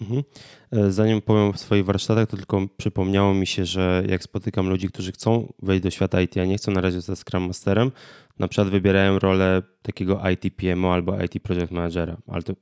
Mhm. 0.01 0.23
E, 0.71 0.91
zanim 0.91 1.21
powiem 1.21 1.49
o 1.49 1.57
swoich 1.57 1.85
warsztatach, 1.85 2.29
to 2.29 2.37
tylko 2.37 2.61
przypomniało 2.77 3.33
mi 3.33 3.47
się, 3.47 3.65
że 3.65 4.03
jak 4.09 4.23
spotykam 4.23 4.69
ludzi, 4.69 4.87
którzy 4.87 5.11
chcą 5.11 5.53
wejść 5.61 5.83
do 5.83 5.89
świata 5.89 6.21
IT, 6.21 6.37
a 6.37 6.45
nie 6.45 6.57
chcą 6.57 6.71
na 6.71 6.81
razie 6.81 7.01
zostać 7.01 7.19
Scrum 7.19 7.47
Masterem, 7.47 7.91
na 8.39 8.47
przykład 8.47 8.69
wybierają 8.69 9.19
rolę 9.19 9.61
takiego 9.81 10.21
IT 10.29 10.55
PMO 10.55 10.93
albo 10.93 11.23
IT 11.23 11.43
Project 11.43 11.71
Managera, 11.71 12.17
ale 12.27 12.43
to 12.43 12.53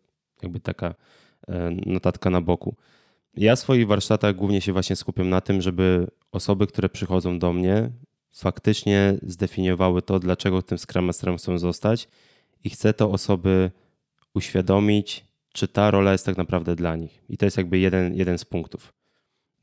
jakby 0.44 0.60
taka 0.60 0.96
e, 1.48 1.72
notatka 1.86 2.30
na 2.30 2.42
boku. 2.42 2.76
Ja 3.36 3.56
w 3.56 3.60
swoich 3.60 3.88
warsztatach 3.88 4.36
głównie 4.36 4.62
się 4.62 4.74
właśnie 4.74 4.96
skupiam 4.96 5.30
na 5.30 5.42
tym, 5.42 5.62
żeby 5.62 6.08
osoby, 6.32 6.68
które 6.68 6.90
przychodzą 6.90 7.40
do 7.40 7.54
mnie, 7.54 7.90
faktycznie 8.32 9.18
zdefiniowały 9.22 10.02
to, 10.02 10.20
dlaczego 10.20 10.62
tym 10.62 10.78
Scrum 10.78 11.06
Masterem 11.06 11.38
chcą 11.38 11.58
zostać 11.58 12.08
i 12.64 12.70
chcę 12.70 12.94
to 12.94 13.12
osoby 13.12 13.72
uświadomić, 14.34 15.26
czy 15.54 15.68
ta 15.68 15.92
rola 15.92 16.12
jest 16.12 16.26
tak 16.26 16.38
naprawdę 16.38 16.76
dla 16.76 16.96
nich. 16.96 17.24
I 17.30 17.38
to 17.38 17.46
jest 17.46 17.58
jakby 17.58 17.80
jeden, 17.80 18.14
jeden 18.14 18.38
z 18.38 18.46
punktów. 18.46 18.94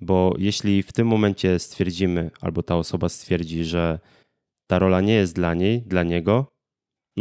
Bo 0.00 0.34
jeśli 0.38 0.82
w 0.82 0.92
tym 0.92 1.06
momencie 1.06 1.58
stwierdzimy, 1.58 2.30
albo 2.40 2.62
ta 2.62 2.76
osoba 2.76 3.08
stwierdzi, 3.08 3.64
że 3.64 3.98
ta 4.66 4.78
rola 4.78 5.00
nie 5.00 5.14
jest 5.14 5.34
dla 5.34 5.54
niej, 5.54 5.82
dla 5.82 6.02
niego, 6.02 6.46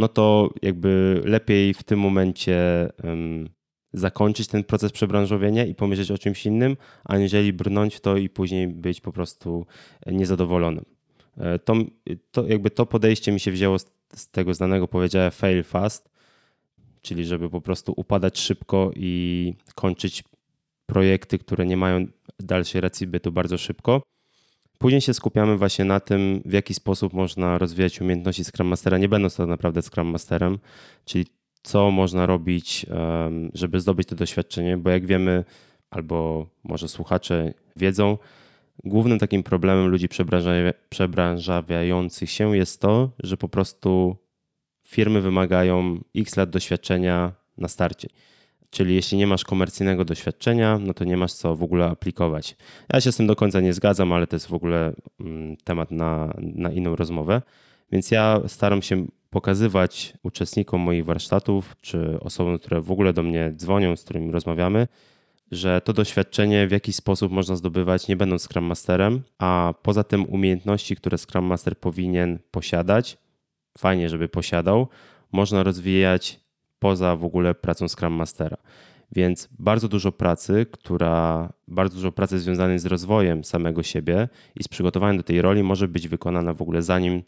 no 0.00 0.08
to 0.08 0.50
jakby 0.62 1.22
lepiej 1.24 1.74
w 1.74 1.82
tym 1.82 1.98
momencie 2.00 2.88
zakończyć 3.92 4.48
ten 4.48 4.64
proces 4.64 4.92
przebranżowienia 4.92 5.64
i 5.64 5.74
pomyśleć 5.74 6.10
o 6.10 6.18
czymś 6.18 6.46
innym, 6.46 6.76
aniżeli 7.04 7.52
brnąć 7.52 7.94
w 7.94 8.00
to 8.00 8.16
i 8.16 8.28
później 8.28 8.68
być 8.68 9.00
po 9.00 9.12
prostu 9.12 9.66
niezadowolonym. 10.06 10.84
E, 11.36 11.58
to, 11.58 11.74
to 12.30 12.46
jakby 12.46 12.70
to 12.70 12.86
podejście 12.86 13.32
mi 13.32 13.40
się 13.40 13.52
wzięło 13.52 13.78
z, 13.78 13.86
z 14.14 14.30
tego 14.30 14.54
znanego 14.54 14.88
powiedziałem 14.88 15.30
fail 15.30 15.62
fast, 15.62 16.10
czyli 17.02 17.24
żeby 17.24 17.50
po 17.50 17.60
prostu 17.60 17.94
upadać 17.96 18.38
szybko 18.38 18.90
i 18.96 19.54
kończyć 19.74 20.24
projekty, 20.86 21.38
które 21.38 21.66
nie 21.66 21.76
mają 21.76 22.06
dalszej 22.38 22.80
racji 22.80 23.06
bytu 23.06 23.32
bardzo 23.32 23.58
szybko. 23.58 24.02
Później 24.82 25.00
się 25.00 25.14
skupiamy 25.14 25.56
właśnie 25.56 25.84
na 25.84 26.00
tym, 26.00 26.42
w 26.44 26.52
jaki 26.52 26.74
sposób 26.74 27.12
można 27.12 27.58
rozwijać 27.58 28.00
umiejętności 28.00 28.44
Scrum 28.44 28.66
Mastera, 28.68 28.98
nie 28.98 29.08
będąc 29.08 29.36
tak 29.36 29.48
naprawdę 29.48 29.82
Scrum 29.82 30.06
Masterem, 30.06 30.58
czyli 31.04 31.26
co 31.62 31.90
można 31.90 32.26
robić, 32.26 32.86
żeby 33.54 33.80
zdobyć 33.80 34.08
to 34.08 34.16
doświadczenie, 34.16 34.76
bo 34.76 34.90
jak 34.90 35.06
wiemy, 35.06 35.44
albo 35.90 36.46
może 36.64 36.88
słuchacze 36.88 37.54
wiedzą, 37.76 38.18
głównym 38.84 39.18
takim 39.18 39.42
problemem 39.42 39.86
ludzi 39.86 40.08
przebranżawiających 40.88 42.30
się 42.30 42.56
jest 42.56 42.80
to, 42.80 43.10
że 43.18 43.36
po 43.36 43.48
prostu 43.48 44.16
firmy 44.86 45.20
wymagają 45.20 46.00
x 46.16 46.36
lat 46.36 46.50
doświadczenia 46.50 47.32
na 47.58 47.68
starcie. 47.68 48.08
Czyli 48.70 48.94
jeśli 48.94 49.18
nie 49.18 49.26
masz 49.26 49.44
komercyjnego 49.44 50.04
doświadczenia, 50.04 50.78
no 50.78 50.94
to 50.94 51.04
nie 51.04 51.16
masz 51.16 51.32
co 51.32 51.56
w 51.56 51.62
ogóle 51.62 51.86
aplikować. 51.86 52.56
Ja 52.92 53.00
się 53.00 53.12
z 53.12 53.16
tym 53.16 53.26
do 53.26 53.36
końca 53.36 53.60
nie 53.60 53.72
zgadzam, 53.72 54.12
ale 54.12 54.26
to 54.26 54.36
jest 54.36 54.46
w 54.46 54.54
ogóle 54.54 54.92
mm, 55.20 55.56
temat 55.56 55.90
na, 55.90 56.34
na 56.38 56.72
inną 56.72 56.96
rozmowę. 56.96 57.42
Więc 57.92 58.10
ja 58.10 58.40
staram 58.46 58.82
się 58.82 59.06
pokazywać 59.30 60.14
uczestnikom 60.22 60.80
moich 60.80 61.04
warsztatów, 61.04 61.76
czy 61.80 62.20
osobom, 62.20 62.58
które 62.58 62.80
w 62.80 62.90
ogóle 62.90 63.12
do 63.12 63.22
mnie 63.22 63.52
dzwonią, 63.56 63.96
z 63.96 64.04
którymi 64.04 64.30
rozmawiamy, 64.30 64.88
że 65.50 65.80
to 65.80 65.92
doświadczenie 65.92 66.68
w 66.68 66.70
jakiś 66.70 66.96
sposób 66.96 67.32
można 67.32 67.56
zdobywać 67.56 68.08
nie 68.08 68.16
będąc 68.16 68.42
Scrum 68.42 68.64
Masterem, 68.64 69.22
a 69.38 69.74
poza 69.82 70.04
tym 70.04 70.24
umiejętności, 70.24 70.96
które 70.96 71.18
Scrum 71.18 71.44
Master 71.44 71.78
powinien 71.78 72.38
posiadać, 72.50 73.18
fajnie, 73.78 74.08
żeby 74.08 74.28
posiadał, 74.28 74.88
można 75.32 75.62
rozwijać 75.62 76.40
poza 76.80 77.16
w 77.16 77.24
ogóle 77.24 77.54
pracą 77.54 77.88
Scrum 77.88 78.12
Mastera. 78.12 78.56
Więc 79.12 79.48
bardzo 79.58 79.88
dużo 79.88 80.12
pracy, 80.12 80.66
która, 80.70 81.52
bardzo 81.68 81.94
dużo 81.94 82.12
pracy 82.12 82.38
związanej 82.38 82.78
z 82.78 82.86
rozwojem 82.86 83.44
samego 83.44 83.82
siebie 83.82 84.28
i 84.56 84.64
z 84.64 84.68
przygotowaniem 84.68 85.16
do 85.16 85.22
tej 85.22 85.42
roli 85.42 85.62
może 85.62 85.88
być 85.88 86.08
wykonana 86.08 86.54
w 86.54 86.62
ogóle 86.62 86.82
zanim 86.82 87.22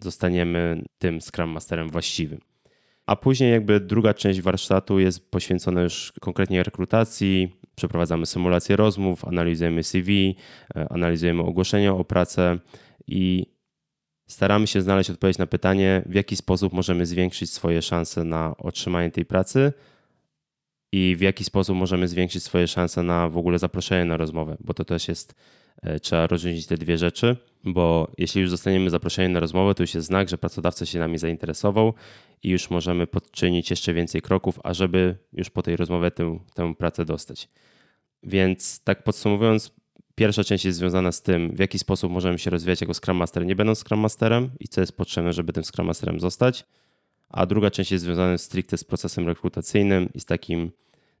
zostaniemy 0.00 0.82
tym 0.98 1.20
Scrum 1.20 1.50
Masterem 1.50 1.88
właściwym. 1.90 2.40
A 3.06 3.16
później 3.16 3.52
jakby 3.52 3.80
druga 3.80 4.14
część 4.14 4.40
warsztatu 4.40 4.98
jest 4.98 5.30
poświęcona 5.30 5.82
już 5.82 6.12
konkretnie 6.20 6.62
rekrutacji. 6.62 7.56
Przeprowadzamy 7.74 8.26
symulację 8.26 8.76
rozmów, 8.76 9.24
analizujemy 9.24 9.82
CV, 9.82 10.36
e, 10.76 10.92
analizujemy 10.92 11.42
ogłoszenia 11.42 11.94
o 11.94 12.04
pracę 12.04 12.58
i 13.06 13.46
staramy 14.26 14.66
się 14.66 14.82
znaleźć 14.82 15.10
odpowiedź 15.10 15.38
na 15.38 15.46
pytanie, 15.46 16.02
w 16.06 16.14
jaki 16.14 16.36
sposób 16.36 16.72
możemy 16.72 17.06
zwiększyć 17.06 17.52
swoje 17.52 17.82
szanse 17.82 18.24
na 18.24 18.56
otrzymanie 18.56 19.10
tej 19.10 19.24
pracy 19.24 19.72
i 20.92 21.16
w 21.16 21.20
jaki 21.20 21.44
sposób 21.44 21.76
możemy 21.76 22.08
zwiększyć 22.08 22.42
swoje 22.42 22.68
szanse 22.68 23.02
na 23.02 23.28
w 23.28 23.36
ogóle 23.36 23.58
zaproszenie 23.58 24.04
na 24.04 24.16
rozmowę, 24.16 24.56
bo 24.60 24.74
to 24.74 24.84
też 24.84 25.08
jest, 25.08 25.34
e, 25.82 26.00
trzeba 26.00 26.26
rozróżnić 26.26 26.66
te 26.66 26.76
dwie 26.76 26.98
rzeczy, 26.98 27.36
bo 27.64 28.12
jeśli 28.18 28.40
już 28.40 28.50
zostaniemy 28.50 28.90
zaproszeni 28.90 29.34
na 29.34 29.40
rozmowę, 29.40 29.74
to 29.74 29.82
już 29.82 29.94
jest 29.94 30.06
znak, 30.06 30.28
że 30.28 30.38
pracodawca 30.38 30.86
się 30.86 30.98
nami 30.98 31.18
zainteresował 31.18 31.94
i 32.42 32.50
już 32.50 32.70
możemy 32.70 33.06
podczynić 33.06 33.70
jeszcze 33.70 33.94
więcej 33.94 34.22
kroków, 34.22 34.60
ażeby 34.64 35.16
już 35.32 35.50
po 35.50 35.62
tej 35.62 35.76
rozmowie 35.76 36.10
tę, 36.10 36.38
tę 36.54 36.74
pracę 36.74 37.04
dostać. 37.04 37.48
Więc 38.22 38.80
tak 38.84 39.04
podsumowując, 39.04 39.72
Pierwsza 40.14 40.44
część 40.44 40.64
jest 40.64 40.78
związana 40.78 41.12
z 41.12 41.22
tym, 41.22 41.56
w 41.56 41.58
jaki 41.58 41.78
sposób 41.78 42.12
możemy 42.12 42.38
się 42.38 42.50
rozwijać 42.50 42.80
jako 42.80 42.94
Scrum 42.94 43.16
Master, 43.16 43.46
nie 43.46 43.56
będąc 43.56 43.78
Scrum 43.78 44.00
Masterem 44.00 44.50
i 44.60 44.68
co 44.68 44.80
jest 44.80 44.96
potrzebne, 44.96 45.32
żeby 45.32 45.52
tym 45.52 45.64
Scrum 45.64 45.86
Masterem 45.86 46.20
zostać. 46.20 46.64
A 47.28 47.46
druga 47.46 47.70
część 47.70 47.92
jest 47.92 48.04
związana 48.04 48.38
stricte 48.38 48.78
z 48.78 48.84
procesem 48.84 49.26
rekrutacyjnym 49.26 50.08
i 50.14 50.20
z 50.20 50.24
takim, 50.24 50.70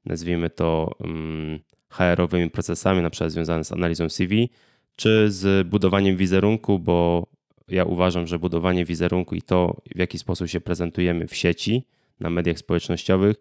nazwijmy 0.04 0.50
to, 0.50 0.94
um, 0.98 1.58
HR-owymi 1.90 2.50
procesami, 2.50 3.02
na 3.02 3.10
przykład 3.10 3.32
związane 3.32 3.64
z 3.64 3.72
analizą 3.72 4.08
CV, 4.08 4.50
czy 4.96 5.30
z 5.30 5.68
budowaniem 5.68 6.16
wizerunku, 6.16 6.78
bo 6.78 7.26
ja 7.68 7.84
uważam, 7.84 8.26
że 8.26 8.38
budowanie 8.38 8.84
wizerunku 8.84 9.34
i 9.34 9.42
to, 9.42 9.76
w 9.94 9.98
jaki 9.98 10.18
sposób 10.18 10.48
się 10.48 10.60
prezentujemy 10.60 11.26
w 11.26 11.36
sieci, 11.36 11.86
na 12.20 12.30
mediach 12.30 12.58
społecznościowych, 12.58 13.36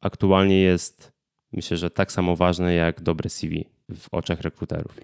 aktualnie 0.00 0.60
jest, 0.60 1.12
myślę, 1.52 1.76
że 1.76 1.90
tak 1.90 2.12
samo 2.12 2.36
ważne 2.36 2.74
jak 2.74 3.00
dobre 3.00 3.30
CV 3.30 3.64
w 3.96 4.08
oczach 4.12 4.40
rekruterów. 4.40 5.00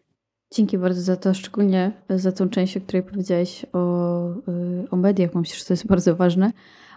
Dzięki 0.55 0.79
bardzo 0.79 1.03
za 1.03 1.17
to, 1.17 1.35
szczególnie 1.35 1.93
za 2.11 2.33
tą 2.33 2.49
część, 2.49 2.77
o 2.77 2.81
której 2.81 3.03
powiedziałeś 3.03 3.67
o, 3.73 4.31
y, 4.31 4.91
o 4.91 4.97
mediach. 4.97 5.35
Myślę, 5.35 5.59
że 5.59 5.65
to 5.65 5.73
jest 5.73 5.87
bardzo 5.87 6.17
ważne. 6.17 6.53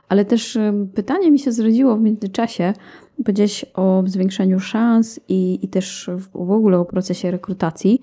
Ale 0.09 0.25
też 0.25 0.55
y, 0.55 0.73
pytanie 0.95 1.31
mi 1.31 1.39
się 1.39 1.51
zrodziło 1.51 1.97
w 1.97 2.01
międzyczasie. 2.01 2.73
Powiedziałeś 3.17 3.65
o 3.73 4.03
zwiększaniu 4.05 4.59
szans 4.59 5.19
i, 5.27 5.59
i 5.65 5.67
też 5.67 6.09
w 6.33 6.51
ogóle 6.51 6.79
o 6.79 6.85
procesie 6.85 7.31
rekrutacji. 7.31 8.01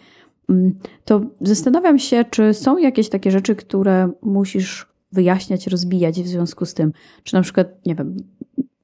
Mm, 0.48 0.78
to 1.04 1.20
zastanawiam 1.40 1.98
się, 1.98 2.24
czy 2.30 2.54
są 2.54 2.78
jakieś 2.78 3.08
takie 3.08 3.30
rzeczy, 3.30 3.56
które 3.56 4.10
musisz 4.22 4.86
wyjaśniać, 5.12 5.66
rozbijać 5.66 6.22
w 6.22 6.28
związku 6.28 6.66
z 6.66 6.74
tym. 6.74 6.92
Czy 7.22 7.34
na 7.34 7.42
przykład, 7.42 7.86
nie 7.86 7.94
wiem, 7.94 8.16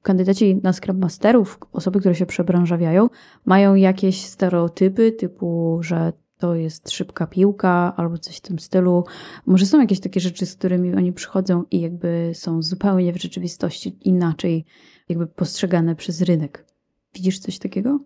kandydaci 0.03 0.59
na 0.63 0.73
Scrum 0.73 0.99
Masterów, 0.99 1.59
osoby, 1.71 1.99
które 1.99 2.15
się 2.15 2.25
przebranżawiają, 2.25 3.09
mają 3.45 3.75
jakieś 3.75 4.25
stereotypy 4.25 5.11
typu, 5.11 5.79
że 5.81 6.13
to 6.37 6.55
jest 6.55 6.91
szybka 6.91 7.27
piłka 7.27 7.93
albo 7.97 8.17
coś 8.17 8.37
w 8.37 8.41
tym 8.41 8.59
stylu. 8.59 9.03
Może 9.45 9.65
są 9.65 9.81
jakieś 9.81 9.99
takie 9.99 10.19
rzeczy, 10.19 10.45
z 10.45 10.55
którymi 10.55 10.95
oni 10.95 11.13
przychodzą 11.13 11.63
i 11.71 11.81
jakby 11.81 12.31
są 12.33 12.61
zupełnie 12.61 13.13
w 13.13 13.21
rzeczywistości 13.21 13.97
inaczej 14.01 14.65
jakby 15.09 15.27
postrzegane 15.27 15.95
przez 15.95 16.21
rynek. 16.21 16.65
Widzisz 17.13 17.39
coś 17.39 17.59
takiego? 17.59 17.99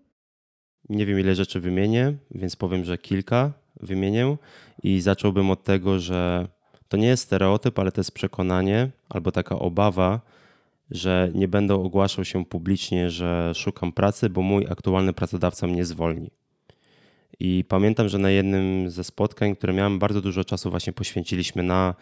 Nie 0.90 1.06
wiem, 1.06 1.20
ile 1.20 1.36
rzeczy 1.36 1.60
wymienię, 1.60 2.18
więc 2.32 2.56
powiem, 2.56 2.84
że 2.84 2.98
kilka 2.98 3.54
wymienię 3.80 4.38
i 4.84 5.02
zacząłbym 5.02 5.52
od 5.52 5.64
tego, 5.64 6.00
że 6.00 6.48
to 6.88 6.98
nie 6.98 7.08
jest 7.08 7.24
stereotyp, 7.24 7.80
ale 7.80 7.92
to 7.92 8.02
jest 8.02 8.12
przekonanie 8.12 8.92
albo 9.10 9.32
taka 9.32 9.60
obawa, 9.60 10.22
że 10.92 11.32
nie 11.34 11.48
będę 11.48 11.76
ogłaszał 11.76 12.26
się 12.26 12.46
publicznie, 12.46 13.10
że 13.10 13.52
szukam 13.56 13.92
pracy, 13.92 14.30
bo 14.30 14.42
mój 14.42 14.68
aktualny 14.70 15.14
pracodawca 15.14 15.68
mnie 15.68 15.86
zwolni. 15.86 16.32
I 17.40 17.64
pamiętam, 17.68 18.10
że 18.10 18.18
na 18.18 18.30
jednym 18.30 18.90
ze 18.90 19.04
spotkań, 19.04 19.56
które 19.56 19.74
miałem, 19.74 20.00
bardzo 20.00 20.22
dużo 20.22 20.44
czasu 20.44 20.70
właśnie 20.70 20.94
poświęciliśmy 20.94 21.64
na 21.64 21.96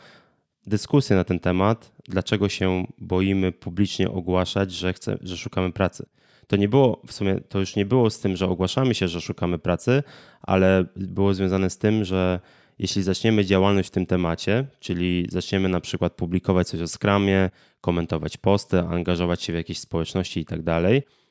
dyskusję 0.67 1.15
na 1.15 1.23
ten 1.23 1.39
temat, 1.39 1.91
dlaczego 2.07 2.49
się 2.49 2.87
boimy 2.97 3.51
publicznie 3.51 4.11
ogłaszać, 4.11 4.71
że, 4.71 4.93
chce, 4.93 5.17
że 5.21 5.37
szukamy 5.37 5.71
pracy. 5.71 6.05
To 6.47 6.55
nie 6.55 6.69
było 6.69 7.01
w 7.07 7.13
sumie, 7.13 7.39
to 7.49 7.59
już 7.59 7.75
nie 7.75 7.85
było 7.85 8.09
z 8.09 8.19
tym, 8.19 8.35
że 8.35 8.47
ogłaszamy 8.47 8.95
się, 8.95 9.07
że 9.07 9.21
szukamy 9.21 9.59
pracy, 9.59 10.03
ale 10.41 10.85
było 10.95 11.33
związane 11.33 11.69
z 11.69 11.77
tym, 11.77 12.05
że 12.05 12.39
jeśli 12.79 13.03
zaczniemy 13.03 13.45
działalność 13.45 13.89
w 13.89 13.91
tym 13.91 14.05
temacie, 14.05 14.65
czyli 14.79 15.27
zaczniemy 15.29 15.69
na 15.69 15.81
przykład 15.81 16.13
publikować 16.13 16.67
coś 16.67 16.81
o 16.81 16.87
Scrumie, 16.87 17.49
komentować 17.81 18.37
posty, 18.37 18.79
angażować 18.79 19.43
się 19.43 19.53
w 19.53 19.55
jakieś 19.55 19.79
społeczności 19.79 20.39
i 20.39 20.45
tak 20.45 20.59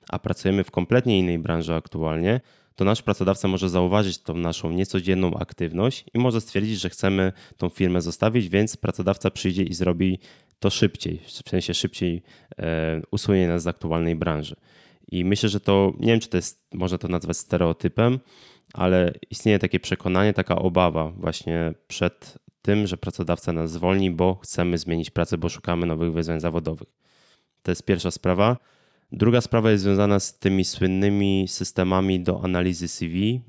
a 0.08 0.18
pracujemy 0.18 0.64
w 0.64 0.70
kompletnie 0.70 1.18
innej 1.18 1.38
branży 1.38 1.74
aktualnie, 1.74 2.40
to 2.74 2.84
nasz 2.84 3.02
pracodawca 3.02 3.48
może 3.48 3.68
zauważyć 3.68 4.18
tą 4.18 4.34
naszą 4.34 4.70
niecodzienną 4.70 5.34
aktywność 5.34 6.04
i 6.14 6.18
może 6.18 6.40
stwierdzić, 6.40 6.80
że 6.80 6.90
chcemy 6.90 7.32
tą 7.56 7.68
firmę 7.68 8.00
zostawić, 8.00 8.48
więc 8.48 8.76
pracodawca 8.76 9.30
przyjdzie 9.30 9.62
i 9.62 9.74
zrobi 9.74 10.18
to 10.58 10.70
szybciej, 10.70 11.20
w 11.44 11.48
sensie 11.50 11.74
szybciej 11.74 12.22
e, 12.58 13.02
usunie 13.10 13.48
nas 13.48 13.62
z 13.62 13.66
aktualnej 13.66 14.16
branży. 14.16 14.56
I 15.14 15.24
myślę, 15.24 15.48
że 15.48 15.60
to, 15.60 15.92
nie 16.00 16.06
wiem, 16.06 16.20
czy 16.20 16.28
to 16.28 16.36
jest, 16.36 16.66
można 16.74 16.98
to 16.98 17.08
nazwać 17.08 17.36
stereotypem, 17.36 18.18
ale 18.72 19.12
istnieje 19.30 19.58
takie 19.58 19.80
przekonanie, 19.80 20.32
taka 20.32 20.56
obawa 20.56 21.10
właśnie 21.10 21.74
przed 21.86 22.38
tym, 22.62 22.86
że 22.86 22.96
pracodawca 22.96 23.52
nas 23.52 23.72
zwolni, 23.72 24.10
bo 24.10 24.34
chcemy 24.34 24.78
zmienić 24.78 25.10
pracę, 25.10 25.38
bo 25.38 25.48
szukamy 25.48 25.86
nowych 25.86 26.12
wyzwań 26.12 26.40
zawodowych. 26.40 26.88
To 27.62 27.70
jest 27.70 27.84
pierwsza 27.84 28.10
sprawa. 28.10 28.56
Druga 29.12 29.40
sprawa 29.40 29.70
jest 29.70 29.84
związana 29.84 30.20
z 30.20 30.38
tymi 30.38 30.64
słynnymi 30.64 31.44
systemami 31.48 32.20
do 32.20 32.44
analizy 32.44 32.88
CV, 32.88 33.40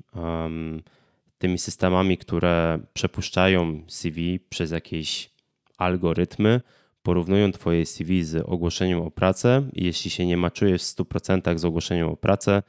tymi 1.38 1.58
systemami, 1.58 2.18
które 2.18 2.78
przepuszczają 2.92 3.82
CV 3.88 4.40
przez 4.40 4.70
jakieś 4.70 5.30
algorytmy, 5.78 6.60
porównują 7.06 7.52
Twoje 7.52 7.86
CV 7.86 8.24
z 8.24 8.44
ogłoszeniem 8.46 9.00
o 9.00 9.10
pracę 9.10 9.62
i 9.72 9.84
jeśli 9.84 10.10
się 10.10 10.26
nie 10.26 10.36
maczujesz 10.36 10.82
w 10.82 10.96
100% 10.96 11.58
z 11.58 11.64
ogłoszeniem 11.64 12.08
o 12.08 12.16
pracę, 12.16 12.62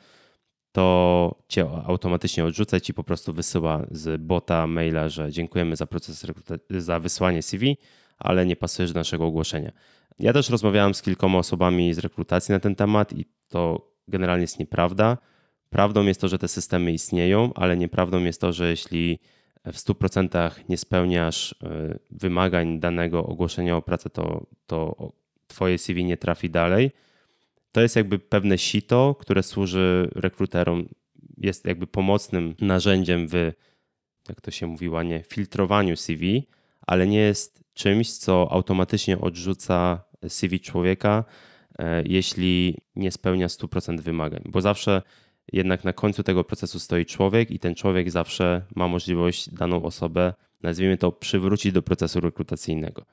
to 0.72 1.36
cię 1.48 1.70
automatycznie 1.86 2.46
odrzuca 2.46 2.80
ci 2.80 2.94
po 2.94 3.04
prostu 3.04 3.34
wysyła 3.34 3.86
z 3.92 4.22
bota 4.22 4.68
maila, 4.68 5.10
że 5.10 5.32
dziękujemy 5.32 5.76
za 5.76 5.86
proces 5.86 6.26
za 6.70 7.00
wysłanie 7.00 7.42
CV, 7.42 7.78
ale 8.18 8.46
nie 8.46 8.56
pasujesz 8.56 8.92
do 8.94 9.00
naszego 9.00 9.26
ogłoszenia. 9.26 9.72
Ja 10.20 10.34
też 10.34 10.50
rozmawiałem 10.50 10.94
z 10.94 11.02
kilkoma 11.02 11.38
osobami 11.38 11.94
z 11.94 12.00
rekrutacji 12.00 12.52
na 12.52 12.60
ten 12.60 12.76
temat 12.76 13.14
i 13.14 13.26
to 13.48 13.92
generalnie 14.08 14.42
jest 14.42 14.60
nieprawda. 14.60 15.18
Prawdą 15.70 16.04
jest 16.04 16.22
to, 16.22 16.28
że 16.28 16.38
te 16.38 16.48
systemy 16.48 16.92
istnieją, 16.92 17.52
ale 17.56 17.78
nieprawdą 17.78 18.24
jest 18.24 18.42
to, 18.42 18.54
że 18.54 18.70
jeśli 18.70 19.20
w 19.74 19.78
100% 19.78 20.52
nie 20.70 20.78
spełniasz 20.78 21.56
e, 21.64 22.00
wymagań 22.12 22.80
danego 22.80 23.26
ogłoszenia 23.26 23.78
o 23.78 23.82
pracę, 23.82 24.10
to, 24.10 24.46
to 24.68 25.12
twoje 25.48 25.78
CV 25.78 26.06
nie 26.06 26.18
trafi 26.18 26.50
dalej. 26.50 26.92
To 27.72 27.82
jest 27.82 27.96
jakby 27.96 28.20
pewne 28.20 28.58
sito, 28.58 29.16
które 29.20 29.44
służy 29.44 30.10
rekruterom, 30.16 30.90
jest 31.38 31.66
jakby 31.66 31.88
pomocnym 31.88 32.56
narzędziem 32.62 33.28
w, 33.28 33.52
jak 34.30 34.42
to 34.42 34.52
się 34.52 34.68
mówi 34.68 34.90
ładnie, 34.90 35.24
filtrowaniu 35.28 35.96
CV, 35.96 36.48
ale 36.82 37.08
nie 37.08 37.20
jest 37.20 37.64
czymś, 37.74 38.14
co 38.14 38.52
automatycznie 38.52 39.20
odrzuca 39.20 40.04
CV 40.28 40.60
człowieka, 40.60 41.24
e, 41.80 42.04
jeśli 42.06 42.78
nie 42.96 43.12
spełnia 43.12 43.48
100% 43.48 44.00
wymagań, 44.00 44.42
bo 44.46 44.62
zawsze 44.62 45.02
jednak 45.54 45.84
na 45.84 45.94
końcu 45.94 46.24
tego 46.24 46.44
procesu 46.44 46.80
stoi 46.80 47.06
człowiek 47.06 47.52
i 47.52 47.60
ten 47.60 47.76
człowiek 47.76 48.12
zawsze 48.12 48.62
ma 48.76 48.88
możliwość 48.88 49.50
daną 49.50 49.84
osobę, 49.84 50.34
nazwijmy 50.62 50.98
to, 50.98 51.12
przywrócić 51.12 51.72
do 51.72 51.82
procesu 51.82 52.20
rekrutacyjnego. 52.20 53.06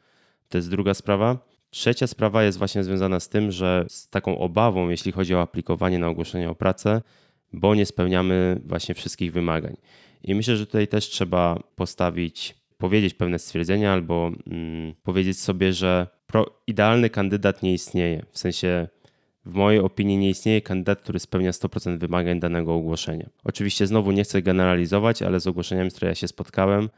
To 0.49 0.59
jest 0.59 0.70
druga 0.70 0.94
sprawa. 0.94 1.38
Trzecia 1.70 2.07
sprawa 2.07 2.42
jest 2.42 2.59
właśnie 2.59 2.85
związana 2.85 3.20
z 3.20 3.29
tym, 3.29 3.51
że 3.51 3.85
z 3.88 4.09
taką 4.09 4.38
obawą, 4.38 4.88
jeśli 4.88 5.12
chodzi 5.12 5.35
o 5.35 5.40
aplikowanie 5.40 5.99
na 5.99 6.09
ogłoszenie 6.09 6.51
o 6.51 6.55
pracę, 6.55 7.03
bo 7.53 7.75
nie 7.75 7.87
spełniamy 7.87 8.61
właśnie 8.64 8.94
wszystkich 8.94 9.33
wymagań. 9.33 9.77
I 10.23 10.35
myślę, 10.35 10.57
że 10.57 10.66
tutaj 10.66 10.88
też 10.88 11.09
trzeba 11.09 11.62
postawić, 11.77 12.55
powiedzieć 12.79 13.14
pewne 13.14 13.38
stwierdzenia 13.38 13.92
albo 13.92 14.31
mm, 14.47 14.94
powiedzieć 15.03 15.40
sobie, 15.40 15.73
że 15.73 16.07
pro, 16.27 16.62
idealny 16.66 17.11
kandydat 17.11 17.62
nie 17.62 17.75
istnieje. 17.75 18.25
W 18.31 18.38
sensie, 18.38 18.88
w 19.46 19.54
mojej 19.54 19.80
opinii, 19.80 20.16
nie 20.16 20.30
istnieje 20.30 20.62
kandydat, 20.62 21.00
który 21.00 21.18
spełnia 21.18 21.50
100% 21.50 21.98
wymagań 21.98 22.40
danego 22.40 22.74
ogłoszenia. 22.74 23.30
Oczywiście, 23.44 23.87
znowu 23.87 24.12
nie 24.12 24.24
chcę 24.24 24.42
generalizować, 24.42 25.22
ale 25.22 25.40
z 25.40 25.46
ogłoszeniami, 25.46 25.90
z 25.90 25.94
którymi 25.94 26.11
ja 26.11 26.14
się 26.14 26.28
spotkałem, 26.28 26.88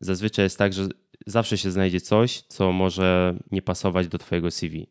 zazwyczaj 0.00 0.44
jest 0.44 0.58
tak, 0.58 0.72
że 0.72 0.88
zawsze 1.26 1.58
się 1.58 1.70
znajdzie 1.70 2.00
coś, 2.00 2.40
co 2.40 2.72
może 2.72 3.34
nie 3.50 3.62
pasować 3.62 4.08
do 4.08 4.18
Twojego 4.18 4.50
CV. 4.50 4.86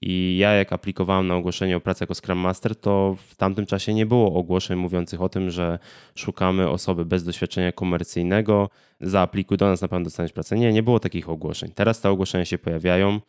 I 0.00 0.36
ja, 0.40 0.52
jak 0.52 0.72
aplikowałem 0.72 1.26
na 1.26 1.36
ogłoszenie 1.36 1.76
o 1.76 1.80
pracę 1.80 2.02
jako 2.02 2.14
Scrum 2.14 2.38
Master, 2.38 2.76
to 2.76 3.16
w 3.28 3.34
tamtym 3.34 3.66
czasie 3.66 3.94
nie 3.94 4.06
było 4.06 4.34
ogłoszeń 4.34 4.78
mówiących 4.78 5.22
o 5.22 5.28
tym, 5.28 5.50
że 5.50 5.78
szukamy 6.14 6.68
osoby 6.68 7.04
bez 7.04 7.24
doświadczenia 7.24 7.72
komercyjnego, 7.72 8.70
zaaplikuj 9.00 9.56
do 9.56 9.66
nas, 9.66 9.80
na 9.80 9.88
pewno 9.88 10.04
dostaniesz 10.04 10.32
pracę. 10.32 10.56
Nie, 10.56 10.72
nie 10.72 10.82
było 10.82 11.00
takich 11.00 11.28
ogłoszeń. 11.28 11.72
Teraz 11.74 12.00
te 12.00 12.10
ogłoszenia 12.10 12.44
się 12.44 12.58
pojawiają. 12.58 13.20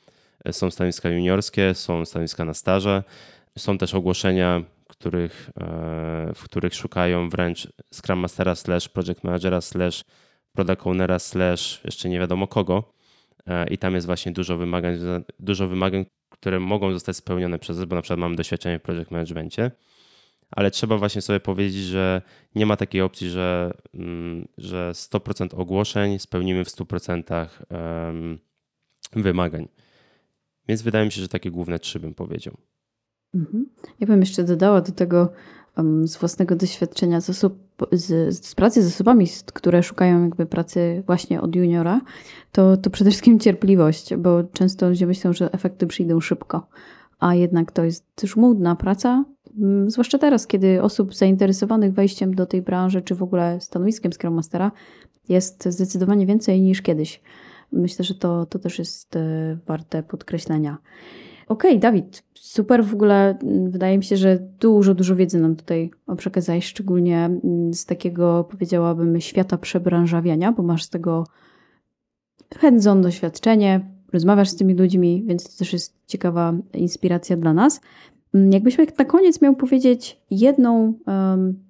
Są 0.52 0.72
stanowiska 0.72 1.10
juniorskie, 1.10 1.74
są 1.74 2.06
stanowiska 2.06 2.46
na 2.46 2.54
staże, 2.54 3.04
są 3.58 3.78
też 3.78 3.96
ogłoszenia, 3.96 4.64
których, 4.88 5.50
e, 5.50 6.32
w 6.36 6.44
których 6.44 6.76
szukają 6.76 7.30
wręcz 7.30 7.68
Scrum 7.94 8.20
Mastera 8.20 8.56
slash 8.56 8.90
Project 8.90 9.24
Managera 9.24 9.62
slash 9.62 10.04
Product 10.54 10.88
Ownera 10.88 11.20
slash 11.20 11.82
jeszcze 11.86 12.10
nie 12.10 12.20
wiadomo 12.20 12.48
kogo. 12.48 12.94
E, 13.48 13.68
I 13.68 13.78
tam 13.78 13.96
jest 13.96 14.08
właśnie 14.08 14.32
dużo 14.32 14.58
wymagań, 14.58 14.98
dużo 15.40 15.68
wymagań, 15.68 16.06
które 16.30 16.60
mogą 16.60 16.94
zostać 16.94 17.18
spełnione 17.18 17.60
przez 17.60 17.86
bo 17.86 17.96
na 17.96 18.02
przykład 18.02 18.20
mamy 18.20 18.36
doświadczenie 18.36 18.80
w 18.80 18.82
project 18.82 19.12
managementie, 19.12 19.72
ale 20.52 20.72
trzeba 20.72 20.98
właśnie 20.98 21.22
sobie 21.22 21.40
powiedzieć, 21.40 21.84
że 21.84 22.22
nie 22.56 22.66
ma 22.66 22.76
takiej 22.76 23.02
opcji, 23.02 23.30
że, 23.30 23.74
mm, 23.94 24.48
że 24.58 24.92
100% 24.94 25.54
ogłoszeń 25.54 26.20
spełnimy 26.20 26.66
w 26.66 26.70
100% 26.70 27.50
wymagań. 29.16 29.68
Więc 30.70 30.82
wydaje 30.82 31.06
mi 31.06 31.12
się, 31.12 31.22
że 31.22 31.28
takie 31.28 31.52
główne 31.52 31.80
trzy 31.80 32.00
bym 32.00 32.14
powiedział. 32.14 32.54
Mhm. 33.36 33.66
Ja 34.00 34.08
bym 34.08 34.20
jeszcze 34.20 34.44
dodała 34.44 34.82
do 34.82 34.92
tego 34.92 35.30
z 36.04 36.18
własnego 36.18 36.56
doświadczenia 36.56 37.22
z, 37.22 37.30
osób, 37.30 37.60
z, 37.92 38.36
z, 38.46 38.56
pracy 38.56 38.84
z 38.84 38.88
osobami, 38.88 39.28
które 39.54 39.84
szukają 39.84 40.24
jakby 40.24 40.46
pracy 40.46 41.04
właśnie 41.06 41.42
od 41.42 41.56
juniora, 41.56 42.02
to, 42.52 42.78
to 42.78 42.90
przede 42.90 43.10
wszystkim 43.10 43.40
cierpliwość, 43.40 44.16
bo 44.16 44.44
często 44.44 44.90
ludzie 44.90 45.08
myślą, 45.08 45.34
że 45.34 45.52
efekty 45.52 45.88
przyjdą 45.88 46.20
szybko, 46.20 46.68
a 47.20 47.36
jednak 47.36 47.72
to 47.72 47.84
jest 47.84 48.06
żmudna 48.24 48.76
praca, 48.76 49.26
zwłaszcza 49.88 50.18
teraz, 50.18 50.48
kiedy 50.48 50.82
osób 50.82 51.16
zainteresowanych 51.16 51.94
wejściem 51.94 52.34
do 52.36 52.46
tej 52.46 52.62
branży, 52.62 53.02
czy 53.02 53.16
w 53.16 53.24
ogóle 53.24 53.62
stanowiskiem 53.62 54.14
Scrum 54.14 54.34
Mastera 54.34 54.72
jest 55.30 55.64
zdecydowanie 55.70 56.26
więcej 56.26 56.62
niż 56.62 56.82
kiedyś. 56.82 57.22
Myślę, 57.72 58.06
że 58.06 58.16
to, 58.16 58.46
to 58.46 58.60
też 58.60 58.80
jest 58.80 59.16
e, 59.16 59.58
warte 59.68 60.04
podkreślenia. 60.04 60.78
Okej, 61.48 61.80
Dawid, 61.80 62.24
super 62.34 62.86
w 62.86 62.94
ogóle. 62.94 63.38
mm, 63.44 63.72
Wydaje 63.72 63.98
mi 63.98 64.04
się, 64.04 64.18
że 64.18 64.40
dużo, 64.60 64.94
dużo 64.96 65.16
wiedzy 65.16 65.40
nam 65.40 65.56
tutaj 65.56 65.92
przekazałeś, 66.18 66.66
szczególnie 66.66 67.26
mm, 67.26 67.74
z 67.74 67.86
takiego, 67.86 68.44
powiedziałabym, 68.52 69.22
świata 69.22 69.58
przebranżawiania, 69.58 70.52
bo 70.52 70.64
masz 70.64 70.84
z 70.84 70.90
tego 70.90 71.28
hands-on 72.58 73.02
doświadczenie, 73.02 73.86
rozmawiasz 74.14 74.50
z 74.50 74.56
tymi 74.56 74.74
ludźmi, 74.74 75.24
więc 75.28 75.44
to 75.44 75.60
też 75.60 75.74
jest 75.74 75.94
ciekawa 76.08 76.54
inspiracja 76.74 77.38
dla 77.38 77.54
nas. 77.54 77.82
Mm, 78.34 78.54
Jakbyś 78.54 78.78
na 78.98 79.06
koniec 79.06 79.42
miał 79.42 79.56
powiedzieć 79.56 80.22
jedną 80.32 80.94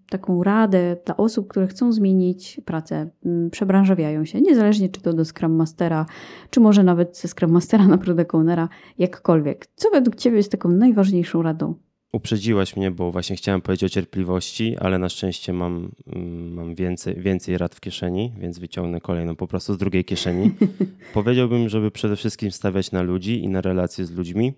taką 0.09 0.43
radę 0.43 0.97
dla 1.05 1.17
osób, 1.17 1.47
które 1.47 1.67
chcą 1.67 1.91
zmienić 1.91 2.61
pracę, 2.65 3.09
mm, 3.25 3.49
przebranżawiają 3.49 4.25
się, 4.25 4.41
niezależnie 4.41 4.89
czy 4.89 5.01
to 5.01 5.13
do 5.13 5.25
Scrum 5.25 5.55
Mastera, 5.55 6.05
czy 6.49 6.59
może 6.59 6.83
nawet 6.83 7.17
ze 7.17 7.27
Scrum 7.27 7.51
Mastera 7.51 7.87
na 7.87 7.97
Product 7.97 8.35
Ownera, 8.35 8.69
jakkolwiek. 8.97 9.67
Co 9.75 9.89
według 9.91 10.15
Ciebie 10.15 10.37
jest 10.37 10.51
taką 10.51 10.69
najważniejszą 10.69 11.41
radą? 11.41 11.75
Uprzedziłaś 12.13 12.75
mnie, 12.75 12.91
bo 12.91 13.11
właśnie 13.11 13.35
chciałem 13.35 13.61
powiedzieć 13.61 13.91
o 13.91 13.93
cierpliwości, 13.93 14.77
ale 14.77 14.99
na 14.99 15.09
szczęście 15.09 15.53
mam, 15.53 15.91
mm, 16.07 16.53
mam 16.53 16.75
więcej, 16.75 17.15
więcej 17.15 17.57
rad 17.57 17.75
w 17.75 17.79
kieszeni, 17.79 18.33
więc 18.39 18.59
wyciągnę 18.59 19.01
kolejną 19.01 19.35
po 19.35 19.47
prostu 19.47 19.73
z 19.73 19.77
drugiej 19.77 20.05
kieszeni. 20.05 20.51
Powiedziałbym, 21.13 21.69
żeby 21.69 21.91
przede 21.91 22.15
wszystkim 22.15 22.51
stawiać 22.51 22.91
na 22.91 23.01
ludzi 23.01 23.43
i 23.43 23.49
na 23.49 23.61
relacje 23.61 24.05
z 24.05 24.11
ludźmi. 24.11 24.53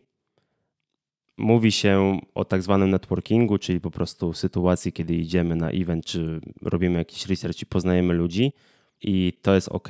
Mówi 1.41 1.71
się 1.71 2.19
o 2.35 2.45
tak 2.45 2.61
zwanym 2.61 2.89
networkingu, 2.89 3.57
czyli 3.57 3.79
po 3.79 3.91
prostu 3.91 4.33
sytuacji, 4.33 4.93
kiedy 4.93 5.15
idziemy 5.15 5.55
na 5.55 5.69
event, 5.69 6.05
czy 6.05 6.41
robimy 6.61 6.97
jakiś 6.97 7.25
research 7.25 7.61
i 7.61 7.65
poznajemy 7.65 8.13
ludzi. 8.13 8.53
I 9.01 9.33
to 9.41 9.55
jest 9.55 9.69
ok, 9.69 9.87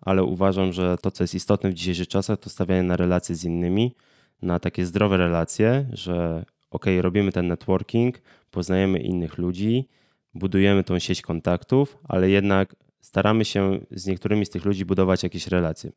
ale 0.00 0.24
uważam, 0.24 0.72
że 0.72 0.96
to, 1.02 1.10
co 1.10 1.24
jest 1.24 1.34
istotne 1.34 1.70
w 1.70 1.74
dzisiejszych 1.74 2.08
czasach, 2.08 2.38
to 2.38 2.50
stawianie 2.50 2.82
na 2.82 2.96
relacje 2.96 3.34
z 3.34 3.44
innymi, 3.44 3.94
na 4.42 4.58
takie 4.58 4.86
zdrowe 4.86 5.16
relacje, 5.16 5.86
że 5.92 6.44
ok, 6.70 6.86
robimy 7.00 7.32
ten 7.32 7.46
networking, 7.46 8.22
poznajemy 8.50 8.98
innych 8.98 9.38
ludzi, 9.38 9.88
budujemy 10.34 10.84
tą 10.84 10.98
sieć 10.98 11.22
kontaktów, 11.22 11.98
ale 12.04 12.30
jednak 12.30 12.76
staramy 13.00 13.44
się 13.44 13.80
z 13.90 14.06
niektórymi 14.06 14.46
z 14.46 14.50
tych 14.50 14.64
ludzi 14.64 14.84
budować 14.84 15.22
jakieś 15.22 15.46
relacje. 15.46 15.92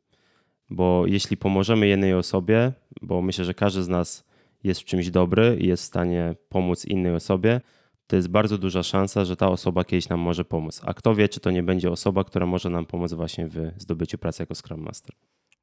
Bo 0.70 1.06
jeśli 1.06 1.36
pomożemy 1.36 1.86
jednej 1.86 2.14
osobie, 2.14 2.72
bo 3.02 3.22
myślę, 3.22 3.44
że 3.44 3.54
każdy 3.54 3.82
z 3.82 3.88
nas 3.88 4.27
jest 4.64 4.80
w 4.80 4.84
czymś 4.84 5.10
dobry 5.10 5.56
i 5.60 5.66
jest 5.66 5.82
w 5.82 5.86
stanie 5.86 6.34
pomóc 6.48 6.84
innej 6.84 7.14
osobie, 7.14 7.60
to 8.06 8.16
jest 8.16 8.28
bardzo 8.28 8.58
duża 8.58 8.82
szansa, 8.82 9.24
że 9.24 9.36
ta 9.36 9.48
osoba 9.48 9.84
kiedyś 9.84 10.08
nam 10.08 10.20
może 10.20 10.44
pomóc. 10.44 10.80
A 10.84 10.94
kto 10.94 11.14
wie, 11.14 11.28
czy 11.28 11.40
to 11.40 11.50
nie 11.50 11.62
będzie 11.62 11.90
osoba, 11.90 12.24
która 12.24 12.46
może 12.46 12.70
nam 12.70 12.86
pomóc 12.86 13.12
właśnie 13.12 13.46
w 13.46 13.70
zdobyciu 13.76 14.18
pracy 14.18 14.42
jako 14.42 14.54
Scrum 14.54 14.80
Master. 14.80 15.14